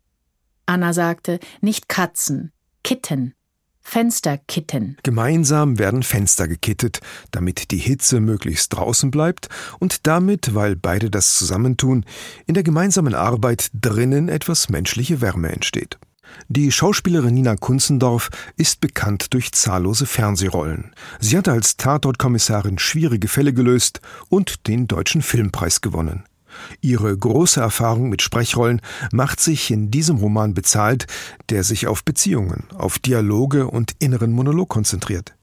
Anna 0.66 0.92
sagte, 0.92 1.38
nicht 1.60 1.88
Katzen, 1.88 2.52
Kitten. 2.82 3.34
Fensterkitten. 3.84 4.96
Gemeinsam 5.04 5.78
werden 5.78 6.02
Fenster 6.02 6.48
gekittet, 6.48 7.00
damit 7.30 7.70
die 7.70 7.78
Hitze 7.78 8.18
möglichst 8.18 8.72
draußen 8.72 9.10
bleibt 9.10 9.48
und 9.78 10.06
damit, 10.06 10.54
weil 10.54 10.74
beide 10.74 11.10
das 11.10 11.38
zusammentun, 11.38 12.04
in 12.46 12.54
der 12.54 12.64
gemeinsamen 12.64 13.14
Arbeit 13.14 13.70
drinnen 13.72 14.28
etwas 14.28 14.68
menschliche 14.68 15.20
Wärme 15.20 15.52
entsteht. 15.52 15.98
Die 16.48 16.72
Schauspielerin 16.72 17.34
Nina 17.34 17.56
Kunzendorf 17.56 18.30
ist 18.56 18.80
bekannt 18.80 19.32
durch 19.34 19.52
zahllose 19.52 20.06
Fernsehrollen. 20.06 20.92
Sie 21.20 21.36
hat 21.36 21.46
als 21.46 21.76
Tatortkommissarin 21.76 22.78
schwierige 22.78 23.28
Fälle 23.28 23.52
gelöst 23.52 24.00
und 24.28 24.66
den 24.66 24.88
Deutschen 24.88 25.22
Filmpreis 25.22 25.80
gewonnen. 25.80 26.24
Ihre 26.80 27.16
große 27.16 27.60
Erfahrung 27.60 28.08
mit 28.08 28.22
Sprechrollen 28.22 28.80
macht 29.12 29.40
sich 29.40 29.70
in 29.70 29.90
diesem 29.90 30.16
Roman 30.16 30.54
bezahlt, 30.54 31.06
der 31.50 31.64
sich 31.64 31.86
auf 31.86 32.04
Beziehungen, 32.04 32.64
auf 32.76 32.98
Dialoge 32.98 33.66
und 33.66 33.92
inneren 33.98 34.32
Monolog 34.32 34.68
konzentriert. 34.68 35.34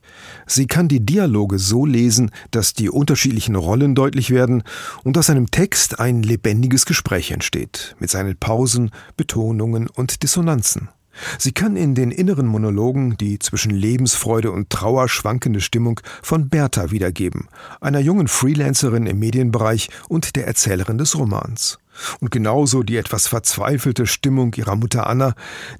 Sie 0.46 0.68
kann 0.68 0.88
die 0.88 1.06
Dialoge 1.06 1.58
so 1.60 1.86
lesen, 1.86 2.32
dass 2.51 2.74
die 2.74 2.89
unterschiedlichen 2.89 3.56
Rollen 3.56 3.96
deutlich 3.96 4.30
werden 4.30 4.63
und 5.03 5.18
aus 5.18 5.30
einem 5.30 5.50
Text 5.51 6.00
ein 6.00 6.24
lebendiges 6.24 6.86
Gespräch 6.86 7.32
entsteht, 7.32 7.96
mit 8.00 8.10
seinen 8.10 8.38
Pausen, 8.38 8.91
Betonungen 9.15 9.88
und 9.88 10.24
Dissonanzen. 10.24 10.89
Sie 11.38 11.51
kann 11.51 11.75
in 11.75 11.96
den 11.96 12.12
inneren 12.12 12.48
Monologen 12.48 13.18
die 13.18 13.39
zwischen 13.39 13.72
Lebensfreude 13.72 14.51
und 14.51 14.70
Trauer 14.70 15.10
schwankende 15.10 15.62
Stimmung 15.62 16.00
von 16.22 16.50
Bertha 16.50 16.91
wiedergeben, 16.91 17.48
einer 17.80 18.00
jungen 18.00 18.27
Freelancerin 18.27 19.06
im 19.06 19.20
Medienbereich 19.20 19.89
und 20.08 20.36
der 20.36 20.48
Erzählerin 20.48 20.98
des 20.98 21.18
Romans. 21.18 21.81
Und 22.19 22.31
genauso 22.31 22.83
die 22.83 22.98
etwas 22.98 23.27
verzweifelte 23.27 24.05
Stimmung 24.07 24.53
ihrer 24.55 24.75
Mutter 24.75 25.07
Anna, 25.07 25.33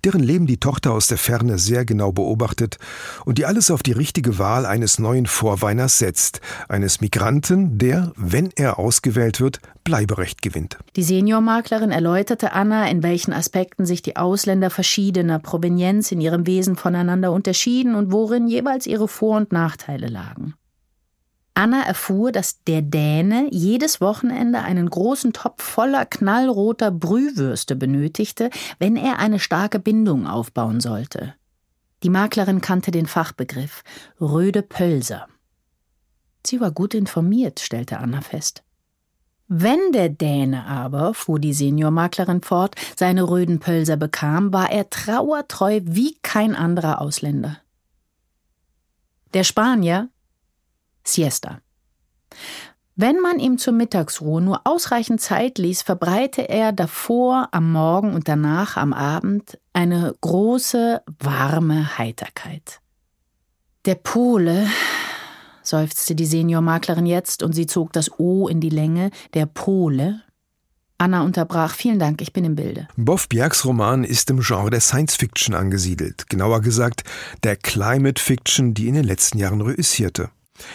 deren 0.04 0.22
Leben 0.22 0.48
die 0.48 0.60
Tochter 0.60 0.92
aus 0.92 1.08
der 1.08 1.18
Ferne 1.18 1.58
sehr 1.58 1.86
genau 1.86 2.12
beobachtet 2.12 2.78
und 3.26 3.38
die 3.38 3.46
alles 3.46 3.72
auf 3.72 3.84
die 3.84 3.92
richtige 3.92 4.38
Wahl 4.38 4.66
eines 4.66 5.00
neuen 5.00 5.26
Vorweiners 5.26 5.98
setzt, 5.98 6.42
eines 6.68 7.02
Migranten, 7.02 7.78
der, 7.78 8.12
wenn 8.16 8.50
er 8.56 8.80
ausgewählt 8.80 9.40
wird, 9.40 9.60
Bleiberecht 9.84 10.42
gewinnt. 10.42 10.78
Die 10.96 11.04
Seniormaklerin 11.04 11.92
erläuterte 11.92 12.54
Anna, 12.54 12.88
in 12.90 13.02
welchen 13.04 13.34
Aspekten 13.34 13.86
sich 13.86 14.02
die 14.02 14.16
Ausländer 14.16 14.70
verschiedener 14.70 15.40
Provenienz 15.40 16.12
in 16.12 16.22
ihrem 16.22 16.46
Wesen 16.46 16.76
voneinander 16.76 17.32
unterschieden 17.32 17.96
und 17.96 18.12
worin 18.12 18.48
jeweils 18.48 18.86
ihre 18.86 19.08
Vor- 19.08 19.38
und 19.38 19.52
Nachteile 19.52 20.08
lagen. 20.08 20.54
Anna 21.54 21.84
erfuhr, 21.84 22.32
dass 22.32 22.64
der 22.64 22.82
Däne 22.82 23.48
jedes 23.52 24.00
Wochenende 24.00 24.60
einen 24.60 24.90
großen 24.90 25.34
Topf 25.34 25.62
voller 25.62 26.06
knallroter 26.06 26.92
Brühwürste 26.92 27.76
benötigte, 27.76 28.50
wenn 28.80 28.96
er 28.96 29.20
eine 29.20 29.40
starke 29.40 29.80
Bindung 29.80 30.28
aufbauen 30.28 30.80
sollte. 30.80 31.34
Die 32.04 32.10
Maklerin 32.10 32.62
kannte 32.62 32.92
den 32.92 33.06
Fachbegriff 33.06 33.84
Röde 34.20 34.62
Pölser. 34.64 35.28
Sie 36.46 36.60
war 36.60 36.72
gut 36.72 36.94
informiert, 36.94 37.60
stellte 37.60 38.00
Anna 38.00 38.22
fest. 38.22 38.64
Wenn 39.48 39.92
der 39.92 40.08
Däne 40.08 40.66
aber, 40.66 41.14
fuhr 41.14 41.38
die 41.38 41.54
Seniormaklerin 41.54 42.42
fort, 42.42 42.76
seine 42.96 43.28
röden 43.28 43.60
Pölser 43.60 43.98
bekam, 43.98 44.54
war 44.54 44.72
er 44.72 44.90
trauertreu 44.90 45.82
wie 45.84 46.18
kein 46.22 46.56
anderer 46.56 47.02
Ausländer. 47.02 47.58
Der 49.34 49.44
Spanier 49.44 50.10
Siesta. 51.04 51.60
Wenn 52.96 53.20
man 53.20 53.40
ihm 53.40 53.58
zur 53.58 53.74
Mittagsruhe 53.74 54.42
nur 54.42 54.62
ausreichend 54.66 55.22
Zeit 55.22 55.58
ließ, 55.58 55.82
verbreite 55.82 56.50
er 56.50 56.72
davor, 56.72 57.48
am 57.52 57.72
Morgen 57.72 58.14
und 58.14 58.28
danach 58.28 58.78
am 58.78 58.94
Abend 58.94 59.58
eine 59.74 60.14
große, 60.22 61.02
warme 61.20 61.98
Heiterkeit. 61.98 62.82
Der 63.86 63.96
Pole, 63.96 64.68
seufzte 65.64 66.16
die 66.16 66.26
Seniormaklerin 66.26 67.06
jetzt 67.06 67.44
und 67.44 67.54
sie 67.54 67.66
zog 67.66 67.94
das 67.94 68.20
O 68.20 68.48
in 68.48 68.60
die 68.60 68.70
Länge, 68.70 69.10
der 69.34 69.46
Pole. 69.46 70.22
Anna 70.98 71.24
unterbrach. 71.24 71.74
Vielen 71.74 71.98
Dank, 71.98 72.22
ich 72.22 72.32
bin 72.32 72.46
im 72.46 72.56
Bilde. 72.56 72.88
Boff 72.96 73.28
Bjergs 73.28 73.66
Roman 73.66 74.04
ist 74.04 74.30
im 74.30 74.42
Genre 74.42 74.70
der 74.70 74.82
Science 74.82 75.16
Fiction 75.16 75.56
angesiedelt. 75.56 76.30
Genauer 76.30 76.62
gesagt 76.62 77.04
der 77.44 77.56
Climate 77.56 78.22
Fiction, 78.22 78.76
die 78.76 78.88
in 78.88 78.94
den 78.94 79.06
letzten 79.06 79.40
Jahren 79.40 79.62
reüssierte. 79.62 80.30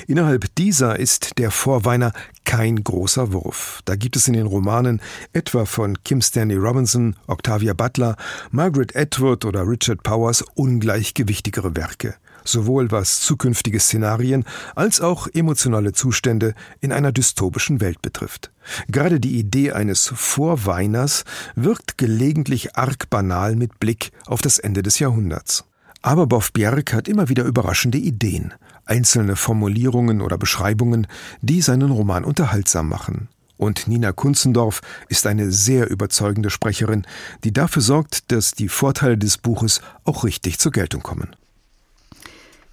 Innerhalb 0.06 0.54
dieser 0.56 0.99
ist 0.99 1.38
der 1.38 1.50
Vorweiner 1.50 2.12
kein 2.45 2.83
großer 2.83 3.33
Wurf. 3.33 3.80
Da 3.85 3.97
gibt 3.97 4.16
es 4.16 4.28
in 4.28 4.35
den 4.35 4.47
Romanen 4.47 5.00
etwa 5.33 5.64
von 5.64 6.02
Kim 6.04 6.21
Stanley 6.21 6.56
Robinson, 6.56 7.16
Octavia 7.26 7.73
Butler, 7.73 8.16
Margaret 8.50 8.97
Atwood 8.97 9.45
oder 9.45 9.66
Richard 9.66 10.02
Powers 10.02 10.45
ungleich 10.54 11.14
gewichtigere 11.14 11.76
Werke 11.76 12.14
sowohl 12.49 12.90
was 12.90 13.21
zukünftige 13.21 13.80
Szenarien 13.80 14.45
als 14.75 15.00
auch 15.00 15.28
emotionale 15.33 15.92
Zustände 15.92 16.54
in 16.80 16.92
einer 16.92 17.12
dystopischen 17.12 17.80
Welt 17.80 18.02
betrifft. 18.02 18.52
Gerade 18.88 19.21
die 19.21 19.38
Idee 19.38 19.73
eines 19.73 20.12
Vorweiners 20.14 21.25
wirkt 21.54 21.99
gelegentlich 21.99 22.76
arg 22.76 23.11
banal 23.11 23.56
mit 23.56 23.78
Blick 23.80 24.12
auf 24.26 24.40
das 24.42 24.59
Ende 24.59 24.83
des 24.83 24.99
Jahrhunderts. 24.99 25.64
Aber 26.02 26.26
Boff 26.26 26.52
Bjerg 26.52 26.92
hat 26.92 27.09
immer 27.09 27.28
wieder 27.28 27.45
überraschende 27.45 27.99
Ideen, 27.99 28.54
einzelne 28.86 29.36
Formulierungen 29.36 30.20
oder 30.20 30.38
Beschreibungen, 30.38 31.06
die 31.42 31.60
seinen 31.60 31.90
Roman 31.90 32.24
unterhaltsam 32.24 32.88
machen. 32.88 33.28
Und 33.58 33.88
Nina 33.88 34.12
Kunzendorf 34.12 34.80
ist 35.08 35.26
eine 35.26 35.50
sehr 35.50 35.90
überzeugende 35.90 36.50
Sprecherin, 36.50 37.06
die 37.44 37.52
dafür 37.52 37.82
sorgt, 37.82 38.30
dass 38.32 38.52
die 38.52 38.68
Vorteile 38.68 39.18
des 39.18 39.38
Buches 39.38 39.80
auch 40.04 40.24
richtig 40.24 40.58
zur 40.58 40.72
Geltung 40.72 41.02
kommen. 41.02 41.34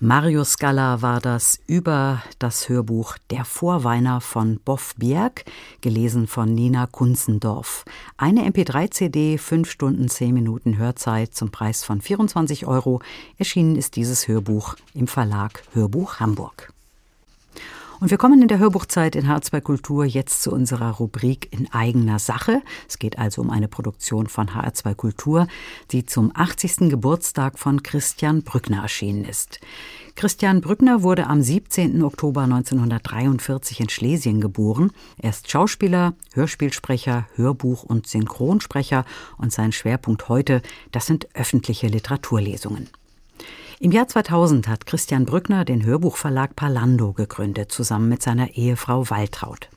Mario 0.06 0.44
Scala 0.44 1.02
war 1.02 1.22
das 1.22 1.62
über 1.66 2.22
das 2.38 2.68
Hörbuch 2.68 3.16
Der 3.30 3.46
Vorweiner 3.46 4.20
von 4.20 4.60
Boff 4.60 4.96
Bjerg, 4.98 5.46
gelesen 5.80 6.28
von 6.28 6.54
Nina 6.54 6.88
Kunzendorf. 6.88 7.86
Eine 8.18 8.42
MP3-CD, 8.42 9.38
5 9.38 9.72
Stunden 9.72 10.10
10 10.10 10.34
Minuten 10.34 10.78
Hörzeit 10.78 11.34
zum 11.34 11.52
Preis 11.52 11.86
von 11.86 12.02
24 12.02 12.68
Euro. 12.68 13.02
Erschienen 13.38 13.78
ist 13.78 13.96
dieses 13.96 14.28
Hörbuch 14.28 14.76
im 14.94 15.08
Verlag 15.08 15.64
Hörbuch 15.72 16.20
Hamburg. 16.20 16.74
Und 18.04 18.12
wir 18.12 18.18
kommen 18.18 18.42
in 18.42 18.50
der 18.50 18.60
Hörbuchzeit 18.60 19.16
in 19.16 19.28
H2 19.28 19.62
Kultur 19.62 20.04
jetzt 20.04 20.44
zu 20.44 20.52
unserer 20.52 20.92
Rubrik 20.92 21.48
in 21.54 21.72
eigener 21.72 22.20
Sache. 22.20 22.62
Es 22.86 23.00
geht 23.00 23.18
also 23.18 23.42
um 23.42 23.50
eine 23.50 23.70
Produktion 23.70 24.28
von 24.28 24.50
HR2 24.50 24.94
Kultur, 24.94 25.48
die 25.92 26.06
zum 26.06 26.30
80. 26.36 26.90
Geburtstag 26.90 27.58
von 27.58 27.82
Christian 27.82 28.44
Brückner 28.44 28.82
erschienen 28.82 29.24
ist. 29.24 29.62
Christian 30.16 30.60
Brückner 30.60 31.02
wurde 31.02 31.28
am 31.28 31.42
17. 31.42 32.04
Oktober 32.04 32.42
1943 32.42 33.80
in 33.80 33.88
Schlesien 33.88 34.42
geboren. 34.42 34.92
Er 35.18 35.30
ist 35.30 35.50
Schauspieler, 35.50 36.14
Hörspielsprecher, 36.34 37.30
Hörbuch- 37.38 37.86
und 37.86 38.06
Synchronsprecher 38.08 39.06
und 39.38 39.54
sein 39.54 39.72
Schwerpunkt 39.72 40.28
heute, 40.28 40.62
das 40.92 41.06
sind 41.06 41.34
öffentliche 41.36 41.88
Literaturlesungen. 41.88 42.90
Im 43.84 43.92
Jahr 43.92 44.08
2000 44.08 44.70
hat 44.70 44.86
Christian 44.86 45.26
Brückner 45.26 45.66
den 45.66 45.84
Hörbuchverlag 45.84 46.56
Palando 46.56 47.12
gegründet, 47.12 47.70
zusammen 47.70 48.08
mit 48.08 48.24
seiner 48.24 48.52
Ehefrau 48.52 49.10
Waltraud. 49.10 49.68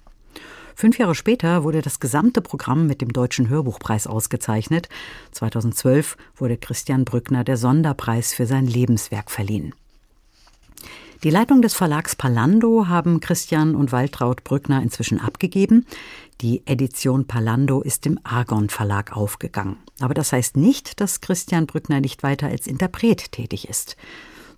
Fünf 0.77 0.97
Jahre 0.99 1.17
später 1.17 1.65
wurde 1.65 1.83
das 1.83 1.99
gesamte 1.99 2.41
Programm 2.41 2.87
mit 2.87 3.01
dem 3.01 3.13
Deutschen 3.13 3.49
Hörbuchpreis 3.49 4.07
ausgezeichnet. 4.07 4.89
2012 5.33 6.17
wurde 6.37 6.57
Christian 6.57 7.05
Brückner 7.05 7.43
der 7.43 7.57
Sonderpreis 7.57 8.33
für 8.33 8.47
sein 8.47 8.69
Lebenswerk 8.69 9.29
verliehen. 9.29 9.75
Die 11.25 11.31
Leitung 11.31 11.61
des 11.61 11.75
Verlags 11.75 12.15
Palando 12.15 12.87
haben 12.87 13.19
Christian 13.19 13.75
und 13.75 13.91
Waltraud 13.91 14.45
Brückner 14.45 14.83
inzwischen 14.83 15.21
abgegeben. 15.21 15.85
Die 16.43 16.63
Edition 16.67 17.27
Palando 17.27 17.81
ist 17.81 18.07
im 18.07 18.21
Argon 18.23 18.69
Verlag 18.69 19.17
aufgegangen. 19.17 19.79
Aber 20.01 20.15
das 20.15 20.33
heißt 20.33 20.57
nicht, 20.57 21.01
dass 21.01 21.21
Christian 21.21 21.67
Brückner 21.67 22.01
nicht 22.01 22.23
weiter 22.23 22.49
als 22.49 22.67
Interpret 22.67 23.33
tätig 23.33 23.69
ist. 23.69 23.97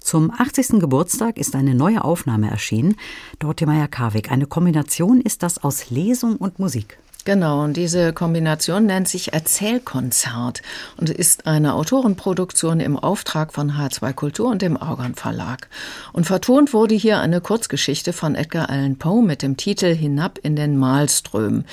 Zum 0.01 0.31
80. 0.31 0.81
Geburtstag 0.81 1.39
ist 1.39 1.55
eine 1.55 1.75
neue 1.75 2.03
Aufnahme 2.03 2.51
erschienen. 2.51 2.97
Dorte 3.39 3.67
Meyer-Karwig. 3.67 4.31
Eine 4.31 4.47
Kombination 4.47 5.21
ist 5.21 5.43
das 5.43 5.59
aus 5.59 5.91
Lesung 5.91 6.37
und 6.37 6.59
Musik. 6.59 6.99
Genau, 7.29 7.63
und 7.63 7.77
diese 7.77 8.15
Kombination 8.15 8.87
nennt 8.87 9.07
sich 9.07 9.35
Erzählkonzert 9.35 10.63
und 10.97 11.11
ist 11.11 11.47
eine 11.47 11.75
Autorenproduktion 11.75 12.81
im 12.81 12.97
Auftrag 12.99 13.53
von 13.53 13.73
H2 13.73 14.15
Kultur 14.15 14.49
und 14.49 14.63
dem 14.63 14.79
Argon 14.79 15.15
Verlag. 15.15 15.69
Und 16.15 16.25
vertont 16.25 16.73
wurde 16.73 16.95
hier 16.95 17.21
eine 17.21 17.43
Kurzgeschichte 17.43 18.15
von 18.15 18.35
Edgar 18.35 18.71
Allan 18.71 18.97
Poe 18.97 19.23
mit 19.23 19.43
dem 19.43 19.59
Titel 19.59 19.95
Hinab 19.95 20.39
in 20.43 20.57
den 20.57 20.79
Malström. 20.79 21.65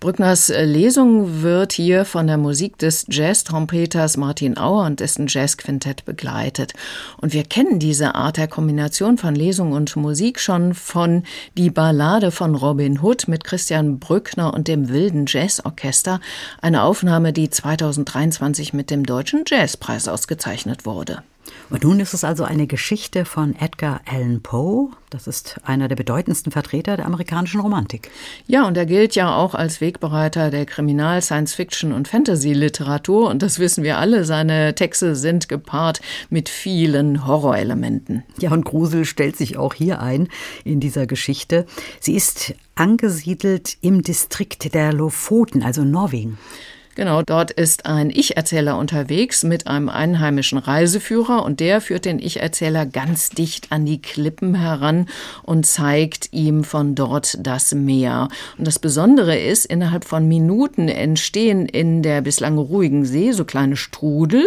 Brückners 0.00 0.48
Lesung 0.48 1.42
wird 1.42 1.72
hier 1.72 2.04
von 2.04 2.26
der 2.26 2.36
Musik 2.36 2.76
des 2.78 3.06
Jazz-Trompeters 3.08 4.16
Martin 4.16 4.58
Auer 4.58 4.84
und 4.84 4.98
dessen 4.98 5.28
Jazzquintett 5.28 6.04
begleitet. 6.06 6.72
Und 7.18 7.32
wir 7.32 7.44
kennen 7.44 7.78
diese 7.78 8.16
Art 8.16 8.36
der 8.36 8.48
Kombination 8.48 9.16
von 9.16 9.36
Lesung 9.36 9.70
und 9.74 9.94
Musik 9.94 10.40
schon 10.40 10.74
von 10.74 11.22
Die 11.56 11.70
Ballade 11.70 12.32
von 12.32 12.56
Robin 12.56 13.00
Hood 13.00 13.28
mit 13.28 13.44
Christian 13.44 14.00
Brückner 14.00 14.52
und 14.52 14.66
dem 14.66 14.88
Wilden 14.88 15.03
Wilden 15.04 15.26
Jazzorchester, 15.26 16.18
eine 16.62 16.82
Aufnahme, 16.82 17.34
die 17.34 17.50
2023 17.50 18.72
mit 18.72 18.88
dem 18.88 19.04
Deutschen 19.04 19.44
Jazzpreis 19.46 20.08
ausgezeichnet 20.08 20.86
wurde. 20.86 21.22
Und 21.70 21.82
nun 21.82 21.98
ist 22.00 22.14
es 22.14 22.24
also 22.24 22.44
eine 22.44 22.66
Geschichte 22.66 23.24
von 23.24 23.56
Edgar 23.56 24.00
Allan 24.06 24.42
Poe. 24.42 24.90
Das 25.10 25.26
ist 25.26 25.60
einer 25.64 25.88
der 25.88 25.96
bedeutendsten 25.96 26.52
Vertreter 26.52 26.96
der 26.96 27.06
amerikanischen 27.06 27.60
Romantik. 27.60 28.10
Ja, 28.46 28.66
und 28.66 28.76
er 28.76 28.86
gilt 28.86 29.14
ja 29.14 29.34
auch 29.34 29.54
als 29.54 29.80
Wegbereiter 29.80 30.50
der 30.50 30.66
Kriminal-, 30.66 31.22
Science-Fiction- 31.22 31.92
und 31.92 32.08
Fantasy-Literatur. 32.08 33.28
Und 33.30 33.42
das 33.42 33.58
wissen 33.58 33.82
wir 33.84 33.98
alle. 33.98 34.24
Seine 34.24 34.74
Texte 34.74 35.16
sind 35.16 35.48
gepaart 35.48 36.00
mit 36.30 36.48
vielen 36.48 37.26
Horrorelementen. 37.26 38.24
Ja, 38.38 38.50
und 38.50 38.64
Grusel 38.64 39.04
stellt 39.04 39.36
sich 39.36 39.56
auch 39.56 39.74
hier 39.74 40.00
ein 40.00 40.28
in 40.64 40.80
dieser 40.80 41.06
Geschichte. 41.06 41.66
Sie 42.00 42.14
ist 42.14 42.54
angesiedelt 42.74 43.78
im 43.80 44.02
Distrikt 44.02 44.74
der 44.74 44.92
Lofoten, 44.92 45.62
also 45.62 45.84
Norwegen. 45.84 46.38
Genau, 46.94 47.22
dort 47.22 47.50
ist 47.50 47.86
ein 47.86 48.10
Ich-Erzähler 48.10 48.78
unterwegs 48.78 49.42
mit 49.42 49.66
einem 49.66 49.88
einheimischen 49.88 50.58
Reiseführer 50.58 51.44
und 51.44 51.60
der 51.60 51.80
führt 51.80 52.04
den 52.04 52.18
Ich-Erzähler 52.18 52.86
ganz 52.86 53.30
dicht 53.30 53.72
an 53.72 53.84
die 53.84 54.00
Klippen 54.00 54.54
heran 54.54 55.06
und 55.42 55.66
zeigt 55.66 56.32
ihm 56.32 56.64
von 56.64 56.94
dort 56.94 57.38
das 57.40 57.74
Meer. 57.74 58.28
Und 58.58 58.66
das 58.66 58.78
Besondere 58.78 59.36
ist, 59.38 59.64
innerhalb 59.64 60.04
von 60.04 60.28
Minuten 60.28 60.88
entstehen 60.88 61.66
in 61.66 62.02
der 62.02 62.20
bislang 62.20 62.58
ruhigen 62.58 63.04
See 63.04 63.32
so 63.32 63.44
kleine 63.44 63.76
Strudel, 63.76 64.44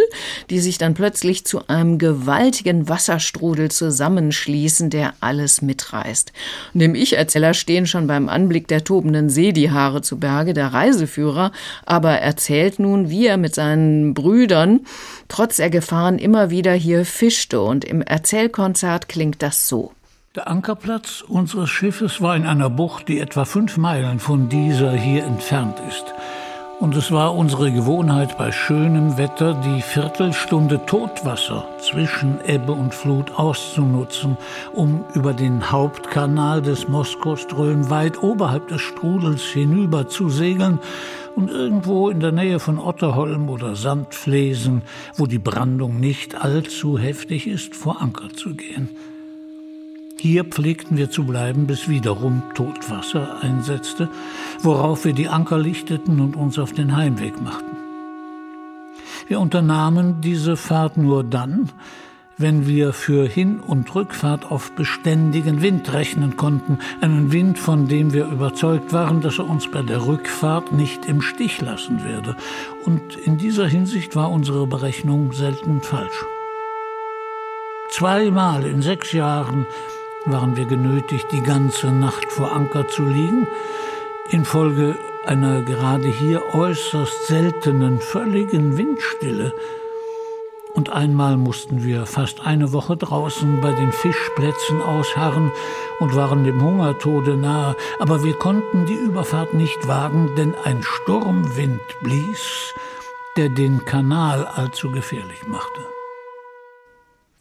die 0.50 0.60
sich 0.60 0.78
dann 0.78 0.94
plötzlich 0.94 1.44
zu 1.44 1.68
einem 1.68 1.98
gewaltigen 1.98 2.88
Wasserstrudel 2.88 3.70
zusammenschließen, 3.70 4.90
der 4.90 5.14
alles 5.20 5.62
mitreißt. 5.62 6.32
Und 6.72 6.80
dem 6.80 6.94
Ich-Erzähler 6.94 7.54
stehen 7.54 7.86
schon 7.86 8.06
beim 8.06 8.28
Anblick 8.28 8.68
der 8.68 8.84
tobenden 8.84 9.28
See 9.28 9.52
die 9.52 9.70
Haare 9.70 10.02
zu 10.02 10.18
Berge, 10.18 10.54
der 10.54 10.68
Reiseführer 10.68 11.52
aber 11.84 12.18
er 12.18 12.36
erzählt 12.38 12.78
nun, 12.78 13.10
wie 13.10 13.26
er 13.26 13.36
mit 13.36 13.56
seinen 13.56 14.14
Brüdern 14.14 14.86
trotz 15.26 15.56
der 15.56 15.70
Gefahren 15.70 16.20
immer 16.20 16.50
wieder 16.50 16.72
hier 16.72 17.04
fischte. 17.04 17.60
Und 17.60 17.84
im 17.84 18.00
Erzählkonzert 18.00 19.08
klingt 19.08 19.42
das 19.42 19.68
so. 19.68 19.90
Der 20.36 20.46
Ankerplatz 20.46 21.24
unseres 21.26 21.68
Schiffes 21.68 22.20
war 22.20 22.36
in 22.36 22.46
einer 22.46 22.70
Bucht, 22.70 23.08
die 23.08 23.18
etwa 23.18 23.44
fünf 23.44 23.76
Meilen 23.76 24.20
von 24.20 24.48
dieser 24.48 24.92
hier 24.92 25.24
entfernt 25.24 25.78
ist. 25.88 26.14
Und 26.78 26.94
es 26.94 27.10
war 27.10 27.34
unsere 27.34 27.72
Gewohnheit, 27.72 28.38
bei 28.38 28.52
schönem 28.52 29.18
Wetter 29.18 29.54
die 29.54 29.82
Viertelstunde 29.82 30.86
Totwasser 30.86 31.66
zwischen 31.80 32.38
Ebbe 32.46 32.70
und 32.70 32.94
Flut 32.94 33.32
auszunutzen, 33.36 34.36
um 34.72 35.04
über 35.12 35.32
den 35.32 35.72
Hauptkanal 35.72 36.62
des 36.62 36.86
Moskauström 36.86 37.90
weit 37.90 38.22
oberhalb 38.22 38.68
des 38.68 38.80
Strudels 38.80 39.42
hinüber 39.42 40.06
zu 40.06 40.30
segeln 40.30 40.78
und 41.38 41.50
irgendwo 41.50 42.08
in 42.08 42.18
der 42.18 42.32
Nähe 42.32 42.58
von 42.58 42.80
Otterholm 42.80 43.48
oder 43.48 43.76
Sandflesen, 43.76 44.82
wo 45.14 45.26
die 45.26 45.38
Brandung 45.38 46.00
nicht 46.00 46.34
allzu 46.34 46.98
heftig 46.98 47.46
ist, 47.46 47.76
vor 47.76 48.02
Anker 48.02 48.30
zu 48.30 48.56
gehen. 48.56 48.88
Hier 50.18 50.42
pflegten 50.42 50.96
wir 50.96 51.12
zu 51.12 51.24
bleiben, 51.24 51.68
bis 51.68 51.88
wiederum 51.88 52.42
Totwasser 52.56 53.40
einsetzte, 53.40 54.08
worauf 54.62 55.04
wir 55.04 55.12
die 55.12 55.28
Anker 55.28 55.58
lichteten 55.58 56.18
und 56.18 56.34
uns 56.34 56.58
auf 56.58 56.72
den 56.72 56.96
Heimweg 56.96 57.40
machten. 57.40 57.76
Wir 59.28 59.38
unternahmen 59.38 60.20
diese 60.20 60.56
Fahrt 60.56 60.96
nur 60.96 61.22
dann, 61.22 61.70
wenn 62.38 62.68
wir 62.68 62.92
für 62.92 63.26
Hin- 63.28 63.60
und 63.60 63.92
Rückfahrt 63.94 64.50
auf 64.50 64.72
beständigen 64.72 65.60
Wind 65.60 65.92
rechnen 65.92 66.36
konnten, 66.36 66.78
einen 67.00 67.32
Wind, 67.32 67.58
von 67.58 67.88
dem 67.88 68.12
wir 68.12 68.26
überzeugt 68.26 68.92
waren, 68.92 69.20
dass 69.20 69.38
er 69.38 69.50
uns 69.50 69.68
bei 69.70 69.82
der 69.82 70.06
Rückfahrt 70.06 70.72
nicht 70.72 71.06
im 71.06 71.20
Stich 71.20 71.60
lassen 71.60 72.04
werde. 72.04 72.36
Und 72.84 73.16
in 73.16 73.38
dieser 73.38 73.66
Hinsicht 73.66 74.14
war 74.14 74.30
unsere 74.30 74.66
Berechnung 74.68 75.32
selten 75.32 75.82
falsch. 75.82 76.24
Zweimal 77.90 78.64
in 78.64 78.82
sechs 78.82 79.12
Jahren 79.12 79.66
waren 80.24 80.56
wir 80.56 80.66
genötigt, 80.66 81.26
die 81.32 81.42
ganze 81.42 81.90
Nacht 81.90 82.30
vor 82.30 82.52
Anker 82.52 82.86
zu 82.86 83.04
liegen, 83.04 83.48
infolge 84.30 84.96
einer 85.24 85.62
gerade 85.62 86.08
hier 86.08 86.54
äußerst 86.54 87.26
seltenen, 87.26 88.00
völligen 88.00 88.78
Windstille. 88.78 89.52
Und 90.78 90.90
einmal 90.90 91.36
mussten 91.36 91.82
wir 91.82 92.06
fast 92.06 92.40
eine 92.46 92.72
Woche 92.72 92.96
draußen 92.96 93.60
bei 93.60 93.72
den 93.72 93.90
Fischplätzen 93.90 94.80
ausharren 94.80 95.50
und 95.98 96.14
waren 96.14 96.44
dem 96.44 96.62
Hungertode 96.62 97.36
nahe, 97.36 97.74
aber 97.98 98.22
wir 98.22 98.34
konnten 98.34 98.86
die 98.86 98.94
Überfahrt 98.94 99.54
nicht 99.54 99.88
wagen, 99.88 100.36
denn 100.36 100.54
ein 100.62 100.80
Sturmwind 100.84 101.80
blies, 102.04 102.72
der 103.36 103.48
den 103.48 103.84
Kanal 103.86 104.46
allzu 104.46 104.92
gefährlich 104.92 105.48
machte. 105.48 105.80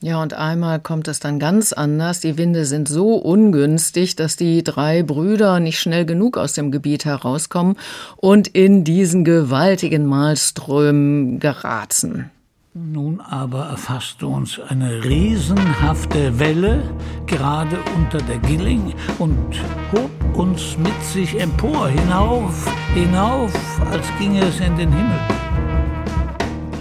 Ja, 0.02 0.20
und 0.20 0.34
einmal 0.34 0.80
kommt 0.80 1.08
es 1.08 1.20
dann 1.20 1.38
ganz 1.38 1.74
anders. 1.74 2.22
Die 2.22 2.40
Winde 2.40 2.66
sind 2.66 2.88
so 2.88 3.18
ungünstig, 3.18 4.16
dass 4.16 4.36
die 4.36 4.64
drei 4.64 5.04
Brüder 5.04 5.60
nicht 5.60 5.80
schnell 5.80 6.08
genug 6.08 6.40
aus 6.40 6.54
dem 6.54 6.72
Gebiet 6.72 7.06
herauskommen 7.06 7.78
und 8.16 8.48
in 8.48 8.84
diesen 8.84 9.24
gewaltigen 9.24 10.08
Malströmen 10.08 11.40
geraten. 11.40 12.32
Nun 12.80 13.22
aber 13.22 13.70
erfasste 13.70 14.28
uns 14.28 14.60
eine 14.60 15.04
riesenhafte 15.04 16.38
Welle 16.38 16.84
gerade 17.26 17.80
unter 17.96 18.20
der 18.20 18.38
Gilling 18.38 18.94
und 19.18 19.56
hob 19.92 20.12
uns 20.38 20.78
mit 20.78 21.02
sich 21.02 21.40
empor, 21.42 21.88
hinauf, 21.88 22.72
hinauf, 22.94 23.52
als 23.92 24.06
ginge 24.20 24.42
es 24.42 24.60
in 24.60 24.78
den 24.78 24.92
Himmel. 24.92 25.20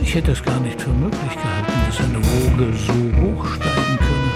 Ich 0.02 0.14
hätte 0.14 0.32
es 0.32 0.42
gar 0.42 0.60
nicht 0.60 0.78
für 0.78 0.90
möglich 0.90 1.32
gehalten, 1.32 1.72
dass 1.86 1.98
eine 2.00 2.18
Woge 2.18 2.76
so 2.76 2.92
hoch 3.22 3.46
steigen 3.54 3.98
könne. 3.98 4.32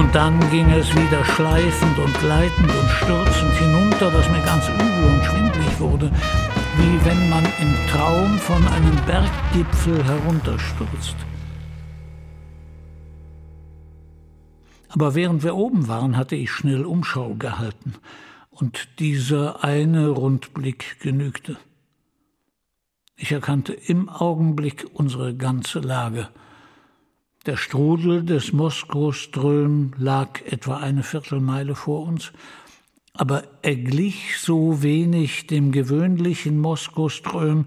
Und 0.00 0.12
dann 0.12 0.40
ging 0.50 0.68
es 0.72 0.92
wieder 0.92 1.24
schleifend 1.24 1.98
und 2.00 2.18
gleitend 2.18 2.68
und 2.68 2.90
stürzend 2.90 3.54
hinunter, 3.58 4.10
dass 4.10 4.28
mir 4.28 4.42
ganz 4.42 4.68
übel 4.70 5.04
und 5.14 5.24
schwindlig 5.24 5.78
wurde, 5.78 6.10
wie 6.76 7.04
wenn 7.04 7.28
man 7.28 7.44
im 7.60 7.74
Traum 7.88 8.38
von 8.38 8.66
einem 8.66 8.96
Berggipfel 9.06 10.04
herunterstürzt. 10.04 11.16
Aber 14.88 15.14
während 15.14 15.42
wir 15.42 15.56
oben 15.56 15.88
waren, 15.88 16.16
hatte 16.16 16.36
ich 16.36 16.50
schnell 16.50 16.84
Umschau 16.84 17.34
gehalten, 17.34 17.94
und 18.50 19.00
dieser 19.00 19.64
eine 19.64 20.08
Rundblick 20.08 21.00
genügte. 21.00 21.56
Ich 23.16 23.32
erkannte 23.32 23.72
im 23.72 24.08
Augenblick 24.08 24.86
unsere 24.94 25.34
ganze 25.34 25.80
Lage. 25.80 26.28
Der 27.46 27.56
Strudel 27.56 28.24
des 28.24 28.52
Moskauström 28.52 29.92
lag 29.98 30.40
etwa 30.46 30.78
eine 30.78 31.02
Viertelmeile 31.02 31.74
vor 31.74 32.06
uns, 32.06 32.32
aber 33.14 33.44
er 33.62 33.76
glich 33.76 34.38
so 34.40 34.82
wenig 34.82 35.46
dem 35.46 35.70
gewöhnlichen 35.70 36.60
Moskauström, 36.60 37.66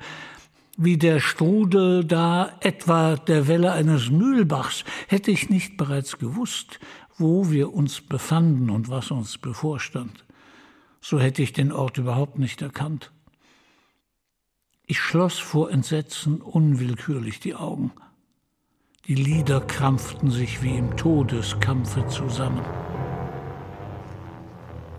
wie 0.75 0.97
der 0.97 1.19
Strudel 1.19 2.05
da 2.05 2.55
etwa 2.59 3.15
der 3.15 3.47
Welle 3.47 3.71
eines 3.71 4.11
Mühlbachs, 4.11 4.83
hätte 5.07 5.31
ich 5.31 5.49
nicht 5.49 5.77
bereits 5.77 6.19
gewusst, 6.19 6.79
wo 7.17 7.49
wir 7.49 7.73
uns 7.73 8.01
befanden 8.01 8.69
und 8.69 8.89
was 8.89 9.09
uns 9.09 9.37
bevorstand. 9.37 10.25
So 11.01 11.19
hätte 11.19 11.41
ich 11.41 11.53
den 11.53 11.71
Ort 11.71 11.97
überhaupt 11.97 12.37
nicht 12.37 12.61
erkannt. 12.61 13.11
Ich 14.85 14.99
schloss 14.99 15.39
vor 15.39 15.71
Entsetzen 15.71 16.41
unwillkürlich 16.41 17.39
die 17.39 17.55
Augen. 17.55 17.91
Die 19.07 19.15
Lider 19.15 19.61
krampften 19.61 20.29
sich 20.29 20.61
wie 20.61 20.77
im 20.77 20.95
Todeskampfe 20.97 22.05
zusammen. 22.07 22.65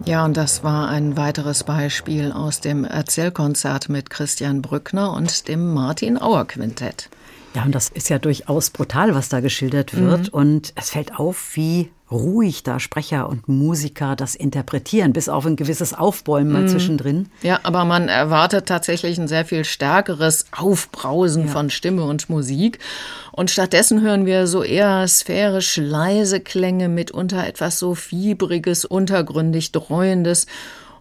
Ja, 0.04 0.24
und 0.24 0.36
das 0.36 0.62
war 0.62 0.88
ein 0.88 1.16
weiteres 1.16 1.64
Beispiel 1.64 2.32
aus 2.32 2.60
dem 2.60 2.84
Erzählkonzert 2.84 3.88
mit 3.88 4.10
Christian 4.10 4.62
Brückner 4.62 5.12
und 5.12 5.48
dem 5.48 5.74
Martin 5.74 6.20
Auer 6.20 6.46
Quintett. 6.46 7.10
Ja, 7.58 7.64
und 7.64 7.74
das 7.74 7.88
ist 7.88 8.08
ja 8.08 8.20
durchaus 8.20 8.70
brutal, 8.70 9.16
was 9.16 9.30
da 9.30 9.40
geschildert 9.40 9.96
wird. 9.96 10.28
Mhm. 10.28 10.28
Und 10.28 10.72
es 10.76 10.90
fällt 10.90 11.18
auf, 11.18 11.56
wie 11.56 11.90
ruhig 12.08 12.62
da 12.62 12.78
Sprecher 12.78 13.28
und 13.28 13.48
Musiker 13.48 14.14
das 14.14 14.36
interpretieren, 14.36 15.12
bis 15.12 15.28
auf 15.28 15.44
ein 15.44 15.56
gewisses 15.56 15.92
Aufbäumen 15.92 16.52
mal 16.52 16.62
mhm. 16.62 16.68
zwischendrin. 16.68 17.28
Ja, 17.42 17.58
aber 17.64 17.84
man 17.84 18.06
erwartet 18.08 18.66
tatsächlich 18.66 19.18
ein 19.18 19.26
sehr 19.26 19.44
viel 19.44 19.64
stärkeres 19.64 20.46
Aufbrausen 20.56 21.46
ja. 21.46 21.50
von 21.50 21.68
Stimme 21.70 22.04
und 22.04 22.30
Musik. 22.30 22.78
Und 23.32 23.50
stattdessen 23.50 24.02
hören 24.02 24.24
wir 24.24 24.46
so 24.46 24.62
eher 24.62 25.08
sphärisch 25.08 25.78
leise 25.78 26.38
Klänge, 26.38 26.88
mitunter 26.88 27.44
etwas 27.44 27.80
so 27.80 27.96
fiebriges, 27.96 28.84
untergründig 28.84 29.72
dreuendes 29.72 30.46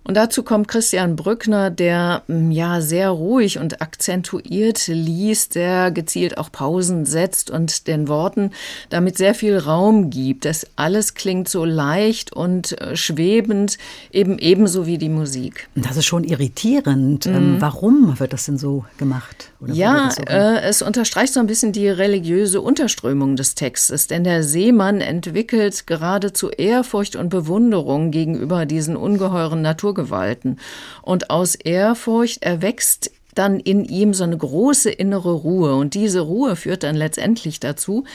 und 0.07 0.15
dazu 0.15 0.41
kommt 0.41 0.69
Christian 0.69 1.17
Brückner, 1.17 1.69
der 1.69 2.23
mm, 2.27 2.51
ja 2.51 2.79
sehr 2.79 3.09
ruhig 3.09 3.59
und 3.59 3.81
akzentuiert 3.81 4.87
liest, 4.87 5.55
der 5.55 5.91
gezielt 5.91 6.37
auch 6.37 6.49
Pausen 6.49 7.05
setzt 7.05 7.51
und 7.51 7.87
den 7.87 8.07
Worten 8.07 8.51
damit 8.89 9.17
sehr 9.17 9.35
viel 9.35 9.57
Raum 9.57 10.09
gibt. 10.09 10.45
Das 10.45 10.65
alles 10.77 11.13
klingt 11.13 11.49
so 11.49 11.65
leicht 11.65 12.31
und 12.31 12.79
äh, 12.79 12.95
schwebend, 12.95 13.77
eben 14.13 14.39
ebenso 14.39 14.85
wie 14.85 14.97
die 14.97 15.09
Musik. 15.09 15.67
Das 15.75 15.97
ist 15.97 16.05
schon 16.05 16.23
irritierend. 16.23 17.25
Ähm, 17.25 17.55
mhm. 17.55 17.61
warum 17.61 18.17
wird 18.17 18.31
das 18.31 18.45
denn 18.45 18.57
so 18.57 18.85
gemacht? 18.97 19.51
Ja, 19.65 20.11
so 20.11 20.21
äh, 20.23 20.61
es 20.61 20.81
unterstreicht 20.81 21.33
so 21.33 21.41
ein 21.41 21.47
bisschen 21.47 21.73
die 21.73 21.89
religiöse 21.89 22.61
Unterströmung 22.61 23.35
des 23.35 23.55
Textes, 23.55 24.07
denn 24.07 24.23
der 24.23 24.43
Seemann 24.43 25.01
entwickelt 25.01 25.85
geradezu 25.87 26.49
Ehrfurcht 26.49 27.17
und 27.17 27.29
Bewunderung 27.29 28.11
gegenüber 28.11 28.65
diesen 28.65 28.95
ungeheuren 28.95 29.61
Naturgesetzen 29.61 29.97
Gewalten. 29.97 30.57
Und 31.01 31.29
aus 31.29 31.55
Ehrfurcht 31.55 32.43
erwächst 32.43 33.11
dann 33.35 33.59
in 33.59 33.85
ihm 33.85 34.13
so 34.13 34.23
eine 34.23 34.37
große 34.37 34.89
innere 34.89 35.33
Ruhe. 35.33 35.75
Und 35.75 35.93
diese 35.93 36.21
Ruhe 36.21 36.55
führt 36.55 36.83
dann 36.83 36.95
letztendlich 36.95 37.59
dazu, 37.59 38.05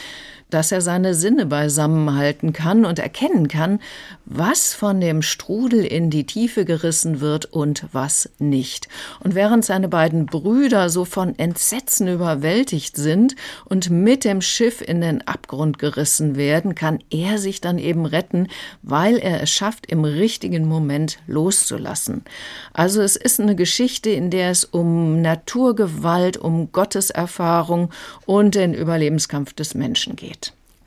dass 0.53 0.71
er 0.71 0.81
seine 0.81 1.15
Sinne 1.15 1.47
beisammenhalten 1.47 2.53
kann 2.53 2.85
und 2.85 2.99
erkennen 2.99 3.49
kann, 3.49 3.81
was 4.25 4.75
von 4.75 5.01
dem 5.01 5.23
Strudel 5.23 5.85
in 5.85 6.11
die 6.11 6.25
Tiefe 6.25 6.65
gerissen 6.65 7.21
wird 7.21 7.47
und 7.47 7.87
was 7.93 8.31
nicht. 8.39 8.89
Und 9.21 9.35
während 9.35 9.65
seine 9.65 9.89
beiden 9.89 10.27
Brüder 10.27 10.91
so 10.91 11.05
von 11.05 11.39
Entsetzen 11.39 12.07
überwältigt 12.09 12.97
sind 12.97 13.35
und 13.65 13.91
mit 13.91 14.25
dem 14.25 14.43
Schiff 14.43 14.81
in 14.81 15.01
den 15.01 15.27
Abgrund 15.27 15.79
gerissen 15.79 16.37
werden, 16.37 16.75
kann 16.75 16.99
er 17.11 17.39
sich 17.39 17.61
dann 17.61 17.79
eben 17.79 18.05
retten, 18.05 18.49
weil 18.83 19.17
er 19.17 19.43
es 19.43 19.51
schafft, 19.51 19.87
im 19.87 20.05
richtigen 20.05 20.67
Moment 20.67 21.19
loszulassen. 21.27 22.25
Also 22.73 23.01
es 23.01 23.17
ist 23.17 23.41
eine 23.41 23.57
Geschichte, 23.57 24.11
in 24.11 24.31
der 24.31 24.51
es 24.51 24.65
um 24.65 25.23
Naturgewalt, 25.23 26.37
um 26.37 26.73
Gotteserfahrung 26.73 27.91
und 28.27 28.55
den 28.55 28.75
Überlebenskampf 28.75 29.55
des 29.55 29.75
Menschen 29.75 30.17
geht. 30.17 30.42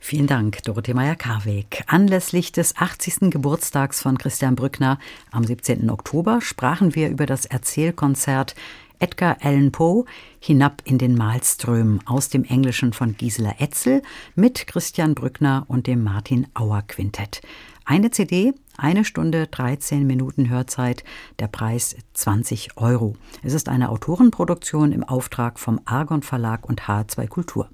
Vielen 0.08 0.28
Dank, 0.28 0.62
Dorothee 0.62 0.94
Meyer-Karweg. 0.94 1.84
Anlässlich 1.88 2.52
des 2.52 2.78
80. 2.78 3.32
Geburtstags 3.32 4.04
von 4.04 4.20
Christian 4.20 4.56
Brückner 4.56 5.00
am 5.32 5.44
17. 5.44 5.90
Oktober 5.90 6.42
sprachen 6.42 6.94
wir 6.94 7.10
über 7.10 7.26
das 7.26 7.48
Erzählkonzert 7.48 8.54
Edgar 9.00 9.38
Allan 9.42 9.72
Poe 9.72 10.06
Hinab 10.40 10.84
in 10.86 11.00
den 11.00 11.16
Malström 11.16 12.02
aus 12.06 12.30
dem 12.30 12.44
Englischen 12.44 12.94
von 12.94 13.18
Gisela 13.18 13.56
Etzel 13.58 14.04
mit 14.36 14.68
Christian 14.68 15.16
Brückner 15.16 15.66
und 15.70 15.88
dem 15.88 16.04
Martin 16.04 16.46
Auer 16.54 16.84
Quintett. 16.84 17.42
Eine 17.84 18.12
CD, 18.12 18.54
eine 18.78 19.06
Stunde 19.06 19.48
13 19.48 20.06
Minuten 20.06 20.50
Hörzeit, 20.50 21.04
der 21.40 21.48
Preis 21.48 21.96
20 22.14 22.78
Euro. 22.78 23.16
Es 23.42 23.56
ist 23.56 23.70
eine 23.70 23.90
Autorenproduktion 23.90 24.92
im 24.92 25.04
Auftrag 25.04 25.58
vom 25.58 25.82
Argon 25.86 26.22
Verlag 26.22 26.70
und 26.70 26.84
H2 26.84 27.28
Kultur. 27.28 27.70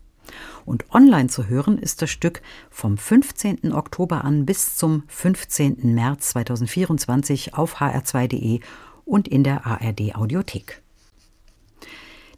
Und 0.65 0.85
online 0.93 1.27
zu 1.27 1.47
hören 1.47 1.77
ist 1.77 2.01
das 2.01 2.09
Stück 2.09 2.41
vom 2.69 2.97
15. 2.97 3.73
Oktober 3.73 4.23
an 4.23 4.45
bis 4.45 4.75
zum 4.75 5.03
15. 5.07 5.93
März 5.93 6.29
2024 6.29 7.53
auf 7.53 7.81
hr2.de 7.81 8.59
und 9.05 9.27
in 9.27 9.43
der 9.43 9.65
ARD 9.65 10.15
Audiothek. 10.15 10.81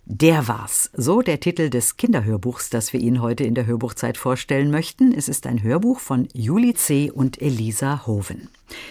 Der 0.05 0.49
war's. 0.49 0.89
So 0.93 1.21
der 1.21 1.39
Titel 1.39 1.69
des 1.69 1.95
Kinderhörbuchs, 1.95 2.69
das 2.69 2.91
wir 2.91 2.99
Ihnen 2.99 3.21
heute 3.21 3.45
in 3.45 3.55
der 3.55 3.65
Hörbuchzeit 3.65 4.17
vorstellen 4.17 4.69
möchten. 4.69 5.13
Es 5.13 5.29
ist 5.29 5.47
ein 5.47 5.63
Hörbuch 5.63 5.99
von 5.99 6.27
Julie 6.33 6.73
C. 6.73 7.09
und 7.09 7.41
Elisa 7.41 8.05
Hoven. 8.05 8.49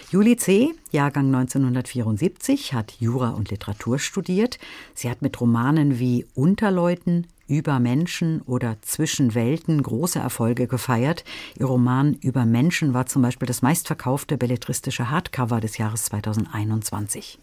Julie 0.09 0.37
C., 0.37 0.73
Jahrgang 0.91 1.27
1974, 1.27 2.73
hat 2.73 2.95
Jura 2.99 3.29
und 3.29 3.51
Literatur 3.51 3.99
studiert. 3.99 4.57
Sie 4.95 5.07
hat 5.07 5.21
mit 5.21 5.39
Romanen 5.39 5.99
wie 5.99 6.25
Unterleuten, 6.33 7.27
über 7.47 7.79
Menschen 7.79 8.41
oder 8.41 8.77
zwischen 8.81 9.35
Welten 9.35 9.81
große 9.83 10.19
Erfolge 10.19 10.67
gefeiert. 10.67 11.23
Ihr 11.59 11.65
Roman 11.65 12.13
Über 12.15 12.45
Menschen 12.45 12.93
war 12.93 13.05
zum 13.05 13.21
Beispiel 13.21 13.47
das 13.47 13.61
meistverkaufte 13.61 14.37
belletristische 14.37 15.09
Hardcover 15.09 15.59
des 15.59 15.77
Jahres 15.77 16.05
2021. 16.05 17.39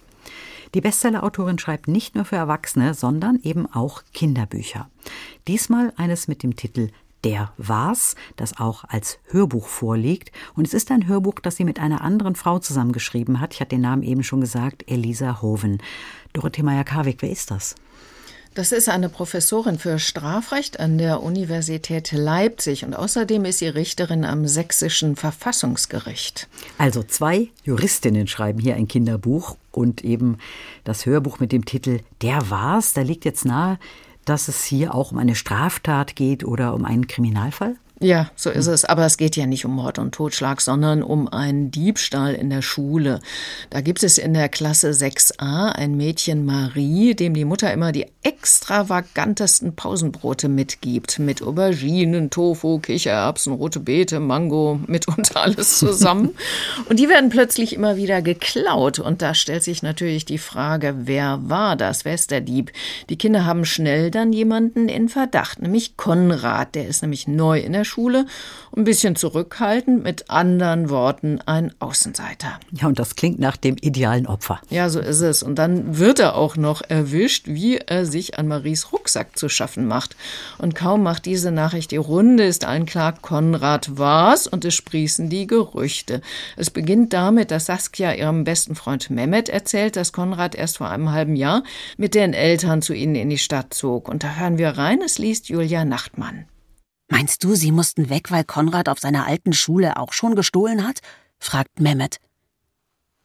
Die 0.74 0.80
Bestsellerautorin 0.80 1.58
schreibt 1.58 1.88
nicht 1.88 2.14
nur 2.14 2.24
für 2.24 2.36
Erwachsene, 2.36 2.94
sondern 2.94 3.40
eben 3.42 3.66
auch 3.66 4.02
Kinderbücher. 4.14 4.88
Diesmal 5.48 5.92
eines 5.96 6.28
mit 6.28 6.42
dem 6.42 6.54
Titel 6.54 6.90
Der 7.24 7.52
war's, 7.56 8.14
das 8.36 8.58
auch 8.58 8.84
als 8.84 9.18
Hörbuch 9.26 9.66
vorliegt. 9.66 10.30
Und 10.54 10.66
es 10.66 10.74
ist 10.74 10.90
ein 10.90 11.08
Hörbuch, 11.08 11.40
das 11.42 11.56
sie 11.56 11.64
mit 11.64 11.80
einer 11.80 12.02
anderen 12.02 12.36
Frau 12.36 12.60
zusammengeschrieben 12.60 13.40
hat. 13.40 13.54
Ich 13.54 13.60
hatte 13.60 13.70
den 13.70 13.82
Namen 13.82 14.02
eben 14.02 14.22
schon 14.22 14.40
gesagt, 14.40 14.84
Elisa 14.88 15.42
Hoven. 15.42 15.78
Dorothee 16.32 16.62
Meyer-Karwig, 16.62 17.20
wer 17.20 17.30
ist 17.30 17.50
das? 17.50 17.74
Das 18.54 18.72
ist 18.72 18.88
eine 18.88 19.08
Professorin 19.08 19.78
für 19.78 20.00
Strafrecht 20.00 20.80
an 20.80 20.98
der 20.98 21.22
Universität 21.22 22.10
Leipzig 22.10 22.84
und 22.84 22.94
außerdem 22.94 23.44
ist 23.44 23.60
sie 23.60 23.68
Richterin 23.68 24.24
am 24.24 24.48
Sächsischen 24.48 25.14
Verfassungsgericht. 25.14 26.48
Also 26.76 27.04
zwei 27.04 27.48
Juristinnen 27.62 28.26
schreiben 28.26 28.58
hier 28.58 28.74
ein 28.74 28.88
Kinderbuch 28.88 29.56
und 29.70 30.02
eben 30.02 30.38
das 30.82 31.06
Hörbuch 31.06 31.38
mit 31.38 31.52
dem 31.52 31.64
Titel 31.64 32.00
Der 32.22 32.50
war's. 32.50 32.92
Da 32.92 33.02
liegt 33.02 33.24
jetzt 33.24 33.44
nahe, 33.44 33.78
dass 34.24 34.48
es 34.48 34.64
hier 34.64 34.96
auch 34.96 35.12
um 35.12 35.18
eine 35.18 35.36
Straftat 35.36 36.16
geht 36.16 36.44
oder 36.44 36.74
um 36.74 36.84
einen 36.84 37.06
Kriminalfall? 37.06 37.76
Ja, 38.02 38.30
so 38.34 38.48
ist 38.48 38.66
es. 38.66 38.86
Aber 38.86 39.04
es 39.04 39.18
geht 39.18 39.36
ja 39.36 39.44
nicht 39.44 39.66
um 39.66 39.74
Mord 39.74 39.98
und 39.98 40.12
Totschlag, 40.14 40.62
sondern 40.62 41.02
um 41.02 41.28
einen 41.28 41.70
Diebstahl 41.70 42.32
in 42.32 42.48
der 42.48 42.62
Schule. 42.62 43.20
Da 43.68 43.82
gibt 43.82 44.02
es 44.02 44.16
in 44.16 44.32
der 44.32 44.48
Klasse 44.48 44.92
6a 44.92 45.72
ein 45.72 45.98
Mädchen 45.98 46.46
Marie, 46.46 47.14
dem 47.14 47.34
die 47.34 47.44
Mutter 47.44 47.70
immer 47.70 47.92
die 47.92 48.06
extravagantesten 48.22 49.76
Pausenbrote 49.76 50.48
mitgibt. 50.48 51.18
Mit 51.18 51.42
Auberginen, 51.42 52.30
Tofu, 52.30 52.78
Kichererbsen, 52.78 53.52
rote 53.52 53.80
Beete, 53.80 54.18
Mango, 54.18 54.80
mitunter 54.86 55.36
alles 55.42 55.78
zusammen. 55.78 56.30
und 56.88 56.98
die 56.98 57.10
werden 57.10 57.28
plötzlich 57.28 57.74
immer 57.74 57.98
wieder 57.98 58.22
geklaut. 58.22 58.98
Und 58.98 59.20
da 59.20 59.34
stellt 59.34 59.62
sich 59.62 59.82
natürlich 59.82 60.24
die 60.24 60.38
Frage, 60.38 60.94
wer 61.00 61.38
war 61.42 61.76
das? 61.76 62.06
Wer 62.06 62.14
ist 62.14 62.30
der 62.30 62.40
Dieb? 62.40 62.72
Die 63.10 63.18
Kinder 63.18 63.44
haben 63.44 63.66
schnell 63.66 64.10
dann 64.10 64.32
jemanden 64.32 64.88
in 64.88 65.10
Verdacht, 65.10 65.60
nämlich 65.60 65.98
Konrad. 65.98 66.74
Der 66.74 66.88
ist 66.88 67.02
nämlich 67.02 67.28
neu 67.28 67.60
in 67.60 67.74
der 67.74 67.89
Schule, 67.90 68.26
ein 68.74 68.84
bisschen 68.84 69.16
zurückhaltend, 69.16 70.02
mit 70.04 70.30
anderen 70.30 70.88
Worten 70.90 71.40
ein 71.44 71.72
Außenseiter. 71.80 72.60
Ja, 72.72 72.86
und 72.86 72.98
das 72.98 73.16
klingt 73.16 73.40
nach 73.40 73.56
dem 73.56 73.76
idealen 73.80 74.26
Opfer. 74.26 74.60
Ja, 74.70 74.88
so 74.88 75.00
ist 75.00 75.20
es. 75.20 75.42
Und 75.42 75.56
dann 75.56 75.98
wird 75.98 76.20
er 76.20 76.36
auch 76.36 76.56
noch 76.56 76.82
erwischt, 76.88 77.48
wie 77.48 77.78
er 77.78 78.06
sich 78.06 78.38
an 78.38 78.48
Maries 78.48 78.92
Rucksack 78.92 79.36
zu 79.36 79.48
schaffen 79.48 79.86
macht. 79.86 80.16
Und 80.58 80.74
kaum 80.74 81.02
macht 81.02 81.26
diese 81.26 81.50
Nachricht 81.50 81.90
die 81.90 81.96
Runde, 81.96 82.44
ist 82.44 82.64
allen 82.64 82.86
klar, 82.86 83.14
Konrad 83.20 83.98
war's 83.98 84.46
und 84.46 84.64
es 84.64 84.74
sprießen 84.74 85.28
die 85.28 85.46
Gerüchte. 85.46 86.22
Es 86.56 86.70
beginnt 86.70 87.12
damit, 87.12 87.50
dass 87.50 87.66
Saskia 87.66 88.14
ihrem 88.14 88.44
besten 88.44 88.76
Freund 88.76 89.10
Mehmet 89.10 89.48
erzählt, 89.48 89.96
dass 89.96 90.12
Konrad 90.12 90.54
erst 90.54 90.78
vor 90.78 90.88
einem 90.88 91.10
halben 91.10 91.36
Jahr 91.36 91.64
mit 91.96 92.14
den 92.14 92.34
Eltern 92.34 92.82
zu 92.82 92.94
ihnen 92.94 93.14
in 93.14 93.30
die 93.30 93.38
Stadt 93.38 93.74
zog. 93.74 94.08
Und 94.08 94.22
da 94.22 94.36
hören 94.36 94.58
wir 94.58 94.70
rein, 94.70 95.00
es 95.02 95.18
liest 95.18 95.48
Julia 95.48 95.84
Nachtmann. 95.84 96.44
Meinst 97.10 97.42
du, 97.42 97.56
sie 97.56 97.72
mussten 97.72 98.08
weg, 98.08 98.30
weil 98.30 98.44
Konrad 98.44 98.88
auf 98.88 99.00
seiner 99.00 99.26
alten 99.26 99.52
Schule 99.52 99.96
auch 99.96 100.12
schon 100.12 100.36
gestohlen 100.36 100.86
hat? 100.86 101.00
fragt 101.38 101.80
Mehmet. 101.80 102.18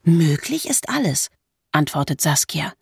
Möglich 0.03 0.67
ist 0.67 0.89
alles, 0.89 1.29
antwortet 1.71 2.19
Saskia. 2.19 2.73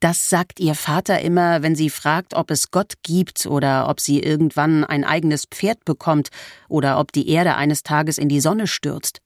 Das 0.00 0.28
sagt 0.28 0.58
ihr 0.58 0.74
Vater 0.74 1.20
immer, 1.20 1.62
wenn 1.62 1.76
sie 1.76 1.90
fragt, 1.90 2.34
ob 2.34 2.50
es 2.50 2.70
Gott 2.70 2.94
gibt 3.02 3.46
oder 3.46 3.88
ob 3.88 4.00
sie 4.00 4.20
irgendwann 4.20 4.82
ein 4.82 5.04
eigenes 5.04 5.44
Pferd 5.44 5.84
bekommt 5.84 6.30
oder 6.68 6.98
ob 6.98 7.12
die 7.12 7.28
Erde 7.28 7.54
eines 7.54 7.82
Tages 7.82 8.18
in 8.18 8.28
die 8.28 8.40
Sonne 8.40 8.66
stürzt. 8.66 9.20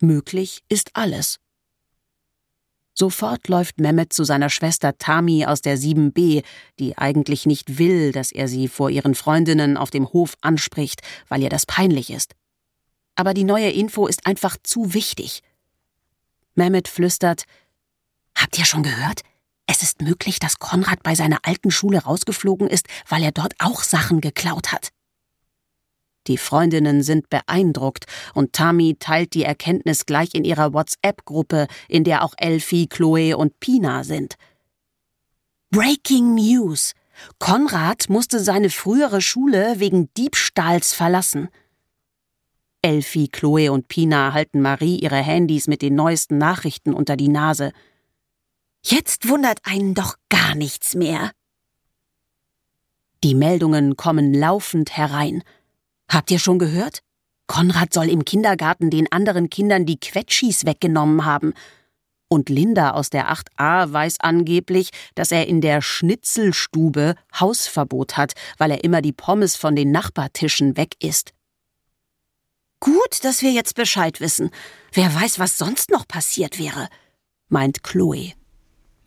Möglich 0.00 0.62
ist 0.68 0.90
alles. 0.94 1.38
Sofort 2.94 3.48
läuft 3.48 3.80
Mehmet 3.80 4.12
zu 4.12 4.24
seiner 4.24 4.50
Schwester 4.50 4.98
Tami 4.98 5.46
aus 5.46 5.62
der 5.62 5.78
7b, 5.78 6.44
die 6.78 6.98
eigentlich 6.98 7.46
nicht 7.46 7.78
will, 7.78 8.12
dass 8.12 8.32
er 8.32 8.48
sie 8.48 8.68
vor 8.68 8.90
ihren 8.90 9.14
Freundinnen 9.14 9.76
auf 9.76 9.90
dem 9.90 10.12
Hof 10.12 10.36
anspricht, 10.42 11.00
weil 11.28 11.42
ihr 11.42 11.48
das 11.48 11.64
peinlich 11.64 12.10
ist. 12.10 12.34
Aber 13.14 13.34
die 13.34 13.44
neue 13.44 13.70
Info 13.70 14.06
ist 14.06 14.26
einfach 14.26 14.56
zu 14.62 14.94
wichtig. 14.94 15.42
Mehmet 16.54 16.88
flüstert: 16.88 17.44
Habt 18.36 18.58
ihr 18.58 18.66
schon 18.66 18.82
gehört? 18.82 19.22
Es 19.66 19.82
ist 19.82 20.02
möglich, 20.02 20.38
dass 20.38 20.58
Konrad 20.58 21.02
bei 21.02 21.14
seiner 21.14 21.38
alten 21.44 21.70
Schule 21.70 22.02
rausgeflogen 22.02 22.68
ist, 22.68 22.86
weil 23.08 23.22
er 23.22 23.32
dort 23.32 23.54
auch 23.58 23.82
Sachen 23.82 24.20
geklaut 24.20 24.72
hat. 24.72 24.90
Die 26.26 26.38
Freundinnen 26.38 27.02
sind 27.02 27.28
beeindruckt 27.30 28.06
und 28.34 28.52
Tami 28.52 28.96
teilt 28.98 29.34
die 29.34 29.42
Erkenntnis 29.42 30.06
gleich 30.06 30.34
in 30.34 30.44
ihrer 30.44 30.72
WhatsApp-Gruppe, 30.72 31.66
in 31.88 32.04
der 32.04 32.24
auch 32.24 32.34
Elfie, 32.36 32.86
Chloe 32.86 33.36
und 33.36 33.58
Pina 33.60 34.04
sind. 34.04 34.36
Breaking 35.70 36.34
News! 36.34 36.92
Konrad 37.38 38.08
musste 38.08 38.40
seine 38.40 38.70
frühere 38.70 39.20
Schule 39.20 39.74
wegen 39.78 40.12
Diebstahls 40.14 40.92
verlassen. 40.92 41.48
Elfie, 42.82 43.28
Chloe 43.28 43.70
und 43.70 43.88
Pina 43.88 44.32
halten 44.32 44.60
Marie 44.60 44.98
ihre 44.98 45.16
Handys 45.16 45.68
mit 45.68 45.82
den 45.82 45.94
neuesten 45.94 46.38
Nachrichten 46.38 46.94
unter 46.94 47.16
die 47.16 47.28
Nase. 47.28 47.72
Jetzt 48.84 49.28
wundert 49.28 49.60
einen 49.62 49.94
doch 49.94 50.16
gar 50.28 50.54
nichts 50.54 50.94
mehr. 50.94 51.30
Die 53.22 53.36
Meldungen 53.36 53.96
kommen 53.96 54.34
laufend 54.34 54.96
herein. 54.96 55.44
Habt 56.12 56.30
ihr 56.30 56.38
schon 56.38 56.58
gehört? 56.58 57.00
Konrad 57.46 57.94
soll 57.94 58.10
im 58.10 58.26
Kindergarten 58.26 58.90
den 58.90 59.10
anderen 59.10 59.48
Kindern 59.48 59.86
die 59.86 59.98
Quetschis 59.98 60.66
weggenommen 60.66 61.24
haben. 61.24 61.54
Und 62.28 62.50
Linda 62.50 62.90
aus 62.90 63.08
der 63.08 63.32
8a 63.32 63.90
weiß 63.90 64.20
angeblich, 64.20 64.90
dass 65.14 65.32
er 65.32 65.46
in 65.46 65.62
der 65.62 65.80
Schnitzelstube 65.80 67.14
Hausverbot 67.38 68.18
hat, 68.18 68.34
weil 68.58 68.72
er 68.72 68.84
immer 68.84 69.00
die 69.00 69.12
Pommes 69.12 69.56
von 69.56 69.74
den 69.74 69.90
Nachbartischen 69.90 70.76
weg 70.76 70.96
isst. 71.02 71.32
Gut, 72.78 73.24
dass 73.24 73.40
wir 73.40 73.52
jetzt 73.52 73.74
Bescheid 73.74 74.20
wissen. 74.20 74.50
Wer 74.92 75.14
weiß, 75.14 75.38
was 75.38 75.56
sonst 75.56 75.90
noch 75.90 76.06
passiert 76.06 76.58
wäre, 76.58 76.88
meint 77.48 77.82
Chloe. 77.82 78.34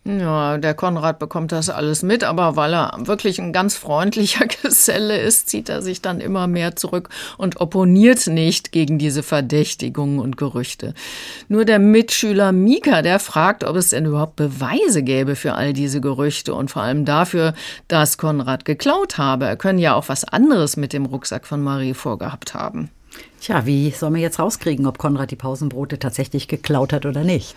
Ja, 0.06 0.56
der 0.56 0.74
Konrad 0.74 1.18
bekommt 1.18 1.50
das 1.50 1.68
alles 1.68 2.04
mit, 2.04 2.22
aber 2.22 2.54
weil 2.54 2.72
er 2.74 2.96
wirklich 2.96 3.40
ein 3.40 3.52
ganz 3.52 3.74
freundlicher 3.74 4.46
Geselle 4.62 5.18
ist, 5.18 5.48
zieht 5.48 5.68
er 5.68 5.82
sich 5.82 6.00
dann 6.00 6.20
immer 6.20 6.46
mehr 6.46 6.76
zurück 6.76 7.08
und 7.38 7.60
opponiert 7.60 8.28
nicht 8.28 8.70
gegen 8.70 8.98
diese 8.98 9.24
Verdächtigungen 9.24 10.20
und 10.20 10.36
Gerüchte. 10.36 10.94
Nur 11.48 11.64
der 11.64 11.80
Mitschüler 11.80 12.52
Mika, 12.52 13.02
der 13.02 13.18
fragt, 13.18 13.64
ob 13.64 13.74
es 13.74 13.88
denn 13.90 14.06
überhaupt 14.06 14.36
Beweise 14.36 15.02
gäbe 15.02 15.34
für 15.34 15.54
all 15.54 15.72
diese 15.72 16.00
Gerüchte 16.00 16.54
und 16.54 16.70
vor 16.70 16.82
allem 16.82 17.04
dafür, 17.04 17.54
dass 17.88 18.16
Konrad 18.16 18.64
geklaut 18.64 19.18
habe. 19.18 19.46
Er 19.46 19.56
könne 19.56 19.80
ja 19.80 19.96
auch 19.96 20.08
was 20.08 20.22
anderes 20.22 20.76
mit 20.76 20.92
dem 20.92 21.06
Rucksack 21.06 21.48
von 21.48 21.60
Marie 21.60 21.94
vorgehabt 21.94 22.54
haben. 22.54 22.90
Tja, 23.46 23.64
wie 23.64 23.92
soll 23.92 24.10
man 24.10 24.20
jetzt 24.20 24.40
rauskriegen, 24.40 24.88
ob 24.88 24.98
Konrad 24.98 25.30
die 25.30 25.36
Pausenbrote 25.36 26.00
tatsächlich 26.00 26.48
geklaut 26.48 26.92
hat 26.92 27.06
oder 27.06 27.22
nicht? 27.22 27.54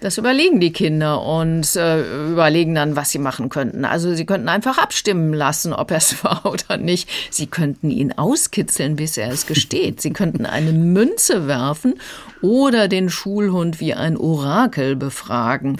Das 0.00 0.16
überlegen 0.16 0.60
die 0.60 0.72
Kinder 0.72 1.20
und 1.20 1.76
äh, 1.76 2.30
überlegen 2.30 2.74
dann, 2.74 2.96
was 2.96 3.10
sie 3.10 3.18
machen 3.18 3.50
könnten. 3.50 3.84
Also 3.84 4.14
sie 4.14 4.24
könnten 4.24 4.48
einfach 4.48 4.78
abstimmen 4.78 5.34
lassen, 5.34 5.74
ob 5.74 5.90
er 5.90 5.98
es 5.98 6.24
war 6.24 6.46
oder 6.46 6.78
nicht. 6.78 7.10
Sie 7.30 7.48
könnten 7.48 7.90
ihn 7.90 8.12
auskitzeln, 8.12 8.96
bis 8.96 9.18
er 9.18 9.30
es 9.30 9.46
gesteht. 9.46 10.00
Sie 10.00 10.14
könnten 10.14 10.46
eine 10.46 10.72
Münze 10.72 11.46
werfen 11.46 12.00
oder 12.40 12.88
den 12.88 13.10
Schulhund 13.10 13.78
wie 13.78 13.92
ein 13.92 14.16
Orakel 14.16 14.96
befragen. 14.96 15.76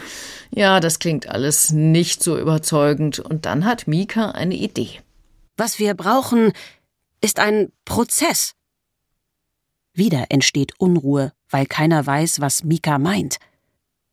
Ja, 0.51 0.81
das 0.81 0.99
klingt 0.99 1.31
alles 1.31 1.73
nicht 1.73 2.23
so 2.23 2.39
überzeugend. 2.39 3.21
Und 3.21 3.47
dann 3.47 3.65
hat 3.65 3.89
Mika 3.89 4.33
eine 4.33 4.55
Idee. 4.55 5.01
Was 5.57 5.79
wir 5.79 5.95
brauchen, 5.95 6.53
ist 7.23 7.41
ein 7.41 7.73
Prozess. 7.87 8.56
Wieder 9.97 10.27
entsteht 10.29 10.79
Unruhe, 10.79 11.33
weil 11.49 11.65
keiner 11.65 12.05
weiß, 12.05 12.41
was 12.41 12.65
Mika 12.65 12.99
meint. 12.99 13.39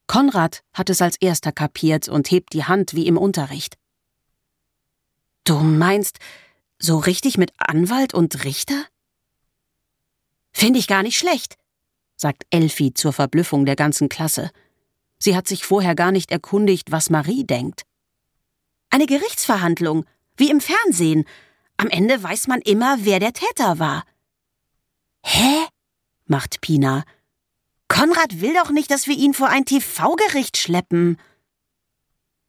Konrad 0.07 0.63
hat 0.71 0.89
es 0.89 1.01
als 1.01 1.17
erster 1.17 1.51
kapiert 1.51 2.07
und 2.07 2.31
hebt 2.31 2.53
die 2.53 2.63
Hand 2.63 2.93
wie 2.93 3.05
im 3.05 3.17
Unterricht. 3.17 3.77
Du 5.43 5.59
meinst, 5.59 6.19
so 6.79 6.97
richtig 6.99 7.37
mit 7.37 7.51
Anwalt 7.57 8.13
und 8.13 8.45
Richter? 8.45 8.85
Finde 10.53 10.79
ich 10.79 10.87
gar 10.87 11.03
nicht 11.03 11.17
schlecht, 11.17 11.57
sagt 12.15 12.45
Elfi 12.49 12.93
zur 12.93 13.11
Verblüffung 13.11 13.65
der 13.65 13.75
ganzen 13.75 14.07
Klasse. 14.07 14.51
Sie 15.19 15.35
hat 15.35 15.49
sich 15.49 15.65
vorher 15.65 15.95
gar 15.95 16.13
nicht 16.13 16.31
erkundigt, 16.31 16.93
was 16.93 17.09
Marie 17.09 17.43
denkt. 17.45 17.83
Eine 18.89 19.05
Gerichtsverhandlung, 19.05 20.05
wie 20.37 20.49
im 20.49 20.61
Fernsehen. 20.61 21.25
Am 21.75 21.89
Ende 21.89 22.23
weiß 22.23 22.47
man 22.47 22.61
immer, 22.61 22.99
wer 22.99 23.19
der 23.19 23.33
Täter 23.33 23.79
war. 23.79 24.05
Hä? 25.25 25.65
Macht 26.33 26.61
Pina. 26.61 27.03
Konrad 27.87 28.41
will 28.41 28.55
doch 28.55 28.71
nicht, 28.71 28.89
dass 28.89 29.05
wir 29.05 29.15
ihn 29.15 29.35
vor 29.35 29.49
ein 29.49 29.65
TV-Gericht 29.65 30.57
schleppen. 30.57 31.19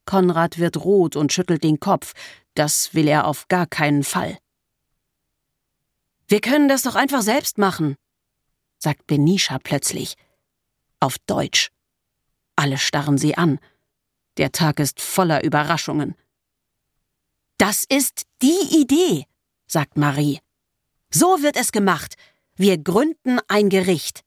Konrad 0.05 0.57
wird 0.57 0.77
rot 0.77 1.15
und 1.15 1.31
schüttelt 1.31 1.63
den 1.63 1.79
Kopf. 1.79 2.13
Das 2.55 2.95
will 2.95 3.07
er 3.07 3.27
auf 3.27 3.47
gar 3.47 3.67
keinen 3.67 4.03
Fall. 4.03 4.39
Wir 6.27 6.41
können 6.41 6.67
das 6.67 6.81
doch 6.81 6.95
einfach 6.95 7.21
selbst 7.21 7.59
machen, 7.59 7.95
sagt 8.79 9.05
Benisha 9.05 9.59
plötzlich. 9.59 10.15
Auf 10.99 11.19
Deutsch. 11.27 11.69
Alle 12.55 12.79
starren 12.79 13.19
sie 13.19 13.37
an. 13.37 13.59
Der 14.37 14.51
Tag 14.51 14.79
ist 14.79 14.99
voller 14.99 15.43
Überraschungen. 15.43 16.15
Das 17.59 17.85
ist 17.87 18.23
die 18.41 18.81
Idee, 18.81 19.27
sagt 19.67 19.95
Marie. 19.95 20.39
So 21.11 21.43
wird 21.43 21.55
es 21.55 21.71
gemacht. 21.71 22.15
Wir 22.57 22.77
gründen 22.77 23.39
ein 23.49 23.67
Gericht. 23.67 24.21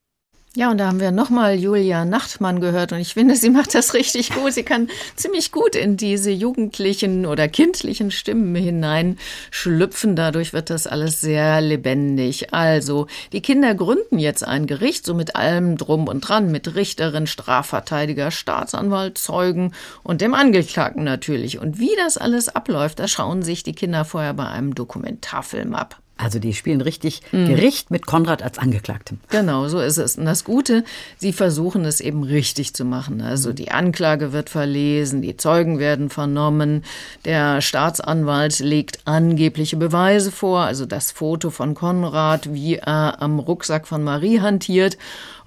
Ja, 0.54 0.70
und 0.70 0.76
da 0.76 0.88
haben 0.88 1.00
wir 1.00 1.12
nochmal 1.12 1.54
Julia 1.54 2.04
Nachtmann 2.04 2.60
gehört 2.60 2.92
und 2.92 2.98
ich 2.98 3.14
finde, 3.14 3.36
sie 3.36 3.48
macht 3.48 3.74
das 3.74 3.94
richtig 3.94 4.34
gut. 4.34 4.52
Sie 4.52 4.64
kann 4.64 4.90
ziemlich 5.16 5.50
gut 5.50 5.74
in 5.74 5.96
diese 5.96 6.30
jugendlichen 6.30 7.24
oder 7.24 7.48
kindlichen 7.48 8.10
Stimmen 8.10 8.54
hineinschlüpfen. 8.54 10.14
Dadurch 10.14 10.52
wird 10.52 10.68
das 10.68 10.86
alles 10.86 11.22
sehr 11.22 11.62
lebendig. 11.62 12.52
Also, 12.52 13.06
die 13.32 13.40
Kinder 13.40 13.74
gründen 13.74 14.18
jetzt 14.18 14.46
ein 14.46 14.66
Gericht, 14.66 15.06
so 15.06 15.14
mit 15.14 15.34
allem 15.34 15.78
drum 15.78 16.06
und 16.06 16.20
dran, 16.20 16.52
mit 16.52 16.74
Richterin, 16.74 17.26
Strafverteidiger, 17.26 18.30
Staatsanwalt, 18.30 19.16
Zeugen 19.16 19.72
und 20.02 20.20
dem 20.20 20.34
Angeklagten 20.34 21.04
natürlich. 21.04 21.60
Und 21.60 21.78
wie 21.78 21.96
das 21.96 22.18
alles 22.18 22.48
abläuft, 22.50 22.98
das 22.98 23.10
schauen 23.10 23.42
sich 23.42 23.62
die 23.62 23.74
Kinder 23.74 24.04
vorher 24.04 24.34
bei 24.34 24.48
einem 24.48 24.74
Dokumentarfilm 24.74 25.74
ab. 25.74 26.02
Also 26.18 26.40
die 26.40 26.52
spielen 26.52 26.80
richtig 26.80 27.22
mhm. 27.30 27.46
Gericht 27.46 27.92
mit 27.92 28.04
Konrad 28.04 28.42
als 28.42 28.58
Angeklagtem. 28.58 29.20
Genau, 29.28 29.68
so 29.68 29.78
ist 29.78 29.98
es. 29.98 30.18
Und 30.18 30.24
das 30.24 30.42
Gute, 30.42 30.84
sie 31.16 31.32
versuchen 31.32 31.84
es 31.84 32.00
eben 32.00 32.24
richtig 32.24 32.74
zu 32.74 32.84
machen. 32.84 33.20
Also 33.20 33.52
die 33.52 33.70
Anklage 33.70 34.32
wird 34.32 34.50
verlesen, 34.50 35.22
die 35.22 35.36
Zeugen 35.36 35.78
werden 35.78 36.10
vernommen, 36.10 36.82
der 37.24 37.60
Staatsanwalt 37.60 38.58
legt 38.58 38.98
angebliche 39.04 39.76
Beweise 39.76 40.32
vor, 40.32 40.62
also 40.62 40.86
das 40.86 41.12
Foto 41.12 41.50
von 41.50 41.74
Konrad, 41.74 42.52
wie 42.52 42.76
er 42.76 43.22
am 43.22 43.38
Rucksack 43.38 43.86
von 43.86 44.02
Marie 44.02 44.40
hantiert. 44.40 44.98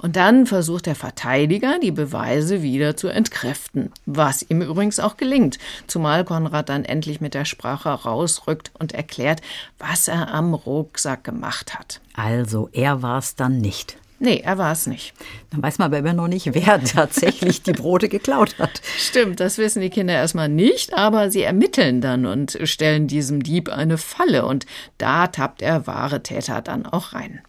Und 0.02 0.16
dann 0.16 0.48
versucht 0.48 0.88
der 0.88 0.96
Verteidiger, 0.96 1.78
die 1.80 1.92
Beweise 1.92 2.64
wieder 2.64 2.98
zu 2.98 3.08
entkräften, 3.08 3.92
was 4.08 4.42
ihm 4.42 4.62
übrigens 4.62 5.00
auch 5.00 5.16
gelingt, 5.16 5.60
zumal 5.86 6.26
Konrad 6.26 6.70
dann 6.70 6.86
endlich 6.86 7.22
mit 7.22 7.36
der 7.36 7.46
Sprache 7.46 7.90
rausrückt 7.90 8.72
und 8.80 8.94
erklärt, 8.94 9.42
was 9.78 10.08
er 10.08 10.34
am 10.34 10.56
Rucksack 10.56 11.24
gemacht 11.24 11.78
hat. 11.78 12.02
Also 12.16 12.70
er 12.74 13.04
war 13.04 13.20
es 13.20 13.36
dann 13.36 13.60
nicht. 13.60 13.98
Nee, 14.18 14.42
er 14.44 14.60
war 14.60 14.72
es 14.72 14.86
nicht. 14.86 15.14
Dann 15.50 15.64
weiß 15.64 15.80
man 15.80 15.88
aber 15.88 15.98
immer 15.98 16.14
noch 16.14 16.28
nicht, 16.28 16.54
wer 16.54 16.84
tatsächlich 16.84 17.62
die 17.62 17.74
Brote 17.74 18.08
geklaut 18.08 18.58
hat. 18.60 18.82
Stimmt, 18.98 19.40
das 19.40 19.58
wissen 19.58 19.82
die 19.82 19.90
Kinder 19.90 20.14
erstmal 20.14 20.50
nicht, 20.50 20.96
aber 20.96 21.32
sie 21.32 21.42
ermitteln 21.42 22.02
dann 22.02 22.26
und 22.26 22.58
stellen 22.64 23.08
diesem 23.08 23.42
Dieb 23.42 23.70
eine 23.70 23.98
Falle 23.98 24.46
und 24.46 24.66
da 25.00 25.28
tappt 25.28 25.62
der 25.62 25.88
wahre 25.88 26.22
Täter 26.22 26.62
dann 26.62 26.86
auch 26.86 27.14
rein. 27.14 27.42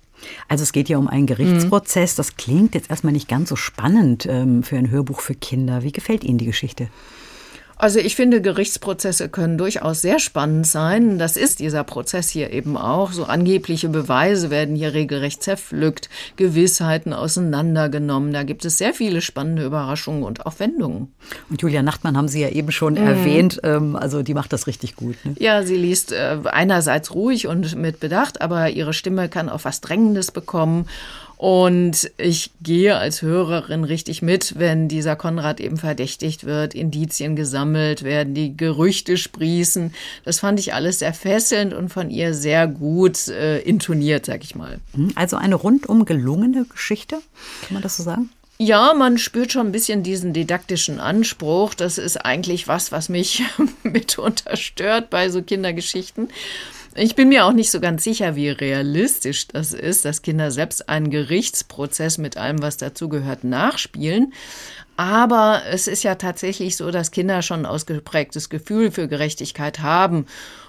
Also 0.48 0.62
es 0.62 0.72
geht 0.72 0.88
ja 0.88 0.98
um 0.98 1.08
einen 1.08 1.26
Gerichtsprozess. 1.26 2.14
Das 2.14 2.36
klingt 2.36 2.74
jetzt 2.74 2.90
erstmal 2.90 3.12
nicht 3.12 3.28
ganz 3.28 3.48
so 3.48 3.56
spannend 3.56 4.26
ähm, 4.26 4.62
für 4.62 4.76
ein 4.76 4.90
Hörbuch 4.90 5.20
für 5.20 5.34
Kinder. 5.34 5.82
Wie 5.82 5.92
gefällt 5.92 6.24
Ihnen 6.24 6.38
die 6.38 6.46
Geschichte? 6.46 6.88
Also 7.82 7.98
ich 7.98 8.14
finde, 8.14 8.40
Gerichtsprozesse 8.40 9.28
können 9.28 9.58
durchaus 9.58 10.02
sehr 10.02 10.20
spannend 10.20 10.68
sein. 10.68 11.18
Das 11.18 11.36
ist 11.36 11.58
dieser 11.58 11.82
Prozess 11.82 12.28
hier 12.28 12.52
eben 12.52 12.76
auch. 12.76 13.10
So 13.10 13.24
angebliche 13.24 13.88
Beweise 13.88 14.50
werden 14.50 14.76
hier 14.76 14.94
regelrecht 14.94 15.42
zerpflückt, 15.42 16.08
Gewissheiten 16.36 17.12
auseinandergenommen. 17.12 18.32
Da 18.32 18.44
gibt 18.44 18.64
es 18.64 18.78
sehr 18.78 18.94
viele 18.94 19.20
spannende 19.20 19.64
Überraschungen 19.64 20.22
und 20.22 20.46
auch 20.46 20.60
Wendungen. 20.60 21.12
Und 21.50 21.60
Julia 21.60 21.82
Nachtmann 21.82 22.16
haben 22.16 22.28
Sie 22.28 22.40
ja 22.40 22.50
eben 22.50 22.70
schon 22.70 22.92
mhm. 22.92 23.04
erwähnt. 23.04 23.60
Ähm, 23.64 23.96
also 23.96 24.22
die 24.22 24.34
macht 24.34 24.52
das 24.52 24.68
richtig 24.68 24.94
gut. 24.94 25.16
Ne? 25.24 25.34
Ja, 25.40 25.64
sie 25.64 25.74
liest 25.74 26.12
äh, 26.12 26.38
einerseits 26.44 27.12
ruhig 27.12 27.48
und 27.48 27.74
mit 27.74 27.98
Bedacht, 27.98 28.42
aber 28.42 28.70
ihre 28.70 28.92
Stimme 28.92 29.28
kann 29.28 29.48
auch 29.48 29.64
was 29.64 29.80
Drängendes 29.80 30.30
bekommen. 30.30 30.86
Und 31.42 32.08
ich 32.18 32.52
gehe 32.62 32.96
als 32.96 33.20
Hörerin 33.20 33.82
richtig 33.82 34.22
mit, 34.22 34.60
wenn 34.60 34.86
dieser 34.86 35.16
Konrad 35.16 35.58
eben 35.58 35.76
verdächtigt 35.76 36.44
wird, 36.44 36.72
Indizien 36.72 37.34
gesammelt 37.34 38.04
werden, 38.04 38.32
die 38.32 38.56
Gerüchte 38.56 39.16
sprießen. 39.16 39.92
Das 40.24 40.38
fand 40.38 40.60
ich 40.60 40.72
alles 40.72 41.00
sehr 41.00 41.12
fesselnd 41.12 41.74
und 41.74 41.88
von 41.88 42.10
ihr 42.10 42.32
sehr 42.32 42.68
gut 42.68 43.26
äh, 43.26 43.58
intoniert, 43.58 44.24
sag 44.24 44.44
ich 44.44 44.54
mal. 44.54 44.78
Hm, 44.94 45.10
also 45.16 45.36
eine 45.36 45.56
rundum 45.56 46.04
gelungene 46.04 46.64
Geschichte, 46.64 47.16
kann 47.62 47.74
man 47.74 47.82
das 47.82 47.96
so 47.96 48.04
sagen? 48.04 48.30
Ja, 48.58 48.94
man 48.94 49.18
spürt 49.18 49.50
schon 49.50 49.66
ein 49.66 49.72
bisschen 49.72 50.04
diesen 50.04 50.32
didaktischen 50.32 51.00
Anspruch. 51.00 51.74
Das 51.74 51.98
ist 51.98 52.18
eigentlich 52.18 52.68
was, 52.68 52.92
was 52.92 53.08
mich 53.08 53.42
mitunter 53.82 54.56
stört 54.56 55.10
bei 55.10 55.28
so 55.28 55.42
Kindergeschichten. 55.42 56.28
Ich 56.94 57.14
bin 57.14 57.30
mir 57.30 57.46
auch 57.46 57.52
nicht 57.52 57.70
so 57.70 57.80
ganz 57.80 58.04
sicher, 58.04 58.36
wie 58.36 58.50
realistisch 58.50 59.48
das 59.48 59.72
ist, 59.72 60.04
dass 60.04 60.20
Kinder 60.20 60.50
selbst 60.50 60.90
einen 60.90 61.08
Gerichtsprozess 61.08 62.18
mit 62.18 62.36
allem, 62.36 62.60
was 62.60 62.76
dazugehört, 62.76 63.44
nachspielen. 63.44 64.34
Aber 64.96 65.62
es 65.70 65.86
ist 65.86 66.02
ja 66.02 66.16
tatsächlich 66.16 66.76
so, 66.76 66.90
dass 66.90 67.10
Kinder 67.10 67.40
schon 67.40 67.60
ein 67.60 67.66
ausgeprägtes 67.66 68.50
Gefühl 68.50 68.90
für 68.90 69.08
Gerechtigkeit 69.08 69.80
haben. 69.80 70.26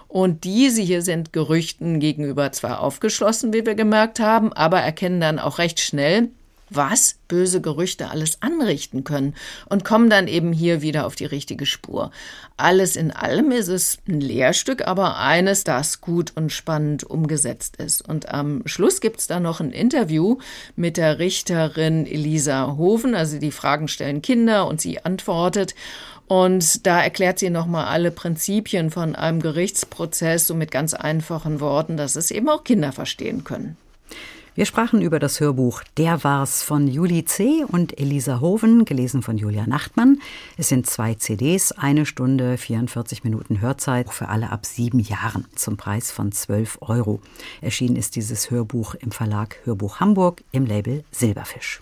Und 0.08 0.46
diese 0.46 0.82
hier 0.82 1.02
sind 1.02 1.34
Gerüchten 1.34 2.00
gegenüber 2.00 2.54
zwar 2.54 2.80
aufgeschlossen, 2.80 3.52
wie 3.52 3.66
wir 3.66 3.76
gemerkt 3.76 4.22
haben, 4.22 4.54
aber 4.54 4.80
erkennen 4.80 5.20
dann 5.20 5.40
auch 5.40 5.58
recht 5.58 5.82
schnell, 5.82 6.30
was 6.76 7.20
böse 7.28 7.62
Gerüchte 7.62 8.10
alles 8.10 8.42
anrichten 8.42 9.04
können 9.04 9.36
und 9.68 9.84
kommen 9.86 10.10
dann 10.10 10.28
eben 10.28 10.54
hier 10.54 10.82
wieder 10.82 11.06
auf 11.06 11.16
die 11.16 11.26
richtige 11.26 11.66
Spur. 11.66 12.12
Alles 12.58 12.96
in 12.96 13.12
allem 13.12 13.52
ist 13.52 13.70
es 13.70 13.98
ein 14.08 14.22
Lehrstück, 14.22 14.88
aber 14.88 15.18
eines, 15.18 15.64
das 15.64 16.02
gut 16.02 16.34
und 16.36 16.52
spannend 16.52 17.04
umgesetzt 17.04 17.78
ist. 17.78 18.08
Und 18.08 18.30
am 18.30 18.62
Schluss 18.66 19.02
gibt 19.02 19.20
es 19.20 19.28
dann 19.28 19.44
noch 19.44 19.60
ein 19.60 19.72
Interview 19.72 20.38
mit 20.76 20.98
der 20.98 21.20
Richterin 21.20 22.06
Elisa 22.06 22.76
Hoven, 22.78 23.16
also 23.16 23.40
die 23.40 23.52
Fragen 23.52 23.88
stellen 23.88 24.22
Kinder 24.22 24.68
und 24.68 24.82
sie 24.82 25.04
antwortet. 25.04 25.74
Und 26.28 26.86
da 26.88 27.02
erklärt 27.02 27.40
sie 27.40 27.50
nochmal 27.50 27.86
alle 27.86 28.12
Prinzipien 28.12 28.92
von 28.92 29.16
einem 29.16 29.42
Gerichtsprozess 29.42 30.48
so 30.48 30.56
mit 30.56 30.72
ganz 30.72 30.94
einfachen 30.94 31.60
Worten, 31.60 31.98
dass 31.98 32.16
es 32.16 32.32
eben 32.32 32.50
auch 32.50 32.64
Kinder 32.64 32.92
verstehen 32.92 33.44
können. 33.44 33.78
Wir 34.56 34.68
sprachen 34.68 35.02
über 35.02 35.18
das 35.18 35.40
Hörbuch 35.40 35.82
Der 35.98 36.24
war's 36.24 36.62
von 36.62 36.88
Juli 36.88 37.26
C. 37.26 37.66
und 37.68 38.00
Elisa 38.00 38.40
Hoven, 38.40 38.86
gelesen 38.86 39.24
von 39.24 39.36
Julia 39.36 39.66
Nachtmann. 39.66 40.20
Es 40.58 40.70
sind 40.70 40.86
zwei 40.86 41.16
CDs, 41.16 41.72
eine 41.72 42.06
Stunde 42.06 42.60
44 42.60 43.24
Minuten 43.24 43.62
Hörzeit 43.62 44.14
für 44.14 44.30
alle 44.30 44.52
ab 44.52 44.68
sieben 44.68 45.00
Jahren 45.00 45.48
zum 45.56 45.76
Preis 45.76 46.12
von 46.12 46.32
12 46.32 46.78
Euro. 46.82 47.20
Erschienen 47.62 47.96
ist 47.96 48.16
dieses 48.16 48.52
Hörbuch 48.52 48.94
im 48.94 49.10
Verlag 49.10 49.58
Hörbuch 49.64 50.00
Hamburg 50.00 50.44
im 50.52 50.68
Label 50.68 51.04
Silberfisch. 51.10 51.82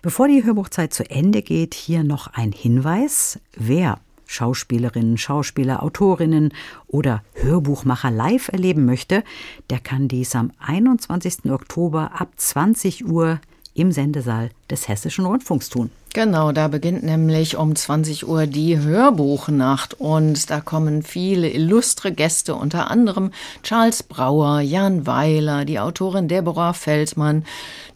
Bevor 0.00 0.28
die 0.28 0.44
Hörbuchzeit 0.44 0.94
zu 0.94 1.10
Ende 1.10 1.42
geht, 1.42 1.74
hier 1.74 2.04
noch 2.04 2.28
ein 2.28 2.52
Hinweis. 2.52 3.38
Wer 3.54 3.98
Schauspielerinnen, 4.26 5.18
Schauspieler, 5.18 5.82
Autorinnen 5.82 6.52
oder 6.86 7.22
Hörbuchmacher 7.34 8.10
live 8.10 8.48
erleben 8.48 8.84
möchte, 8.84 9.24
der 9.70 9.78
kann 9.78 10.08
dies 10.08 10.34
am 10.34 10.52
21. 10.58 11.50
Oktober 11.50 12.12
ab 12.20 12.28
20 12.36 13.06
Uhr 13.06 13.40
im 13.74 13.92
Sendesaal 13.92 14.50
des 14.70 14.88
Hessischen 14.88 15.26
Rundfunks 15.26 15.68
tun. 15.68 15.90
Genau, 16.14 16.52
da 16.52 16.68
beginnt 16.68 17.02
nämlich 17.02 17.56
um 17.56 17.74
20 17.74 18.28
Uhr 18.28 18.46
die 18.46 18.78
Hörbuchnacht 18.78 19.94
und 19.94 20.48
da 20.48 20.60
kommen 20.60 21.02
viele 21.02 21.50
illustre 21.50 22.12
Gäste, 22.12 22.54
unter 22.54 22.88
anderem 22.88 23.32
Charles 23.64 24.04
Brauer, 24.04 24.60
Jan 24.60 25.08
Weiler, 25.08 25.64
die 25.64 25.80
Autorin 25.80 26.28
Deborah 26.28 26.72
Feldmann, 26.72 27.44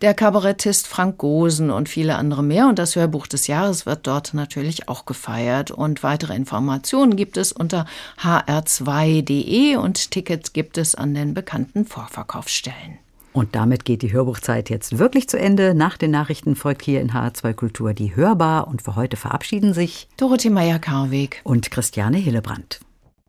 der 0.03 0.15
Kabarettist 0.15 0.89
Frank 0.89 1.19
Gosen 1.19 1.71
und 1.71 1.89
viele 1.89 2.17
andere 2.17 2.43
mehr. 2.43 2.67
Und 2.67 2.81
das 2.81 2.97
Hörbuch 2.97 3.29
des 3.29 3.47
Jahres 3.47 3.87
wird 3.87 4.09
dort 4.09 4.35
natürlich 4.35 4.89
auch 4.89 5.07
gefeiert. 5.07 5.71
Und 5.71 6.03
weitere 6.03 6.35
Informationen 6.35 7.15
gibt 7.15 7.37
es 7.37 7.53
unter 7.53 7.87
hr2.de 8.21 9.77
und 9.77 10.11
Tickets 10.11 10.53
gibt 10.53 10.77
es 10.77 10.97
an 10.97 11.15
den 11.15 11.35
bekannten 11.35 11.85
Vorverkaufsstellen. 11.85 12.99
Und 13.39 13.55
damit 13.55 13.85
geht 13.85 14.03
die 14.03 14.13
Hörbuchzeit 14.13 14.69
jetzt 14.69 14.99
wirklich 14.99 15.29
zu 15.29 15.39
Ende. 15.39 15.73
Nach 15.73 15.97
den 15.97 16.11
Nachrichten 16.11 16.57
folgt 16.57 16.83
hier 16.83 17.01
in 17.01 17.13
HR2 17.13 17.55
Kultur 17.55 17.95
die 17.95 18.17
Hörbar. 18.17 18.67
Und 18.67 18.83
für 18.83 18.97
heute 18.97 19.17
verabschieden 19.17 19.75
sich 19.75 20.09
Dorothee 20.17 20.51
Meyer-Karweg 20.51 21.41
und 21.45 21.71
Christiane 21.71 22.17
Hillebrand. 22.17 22.81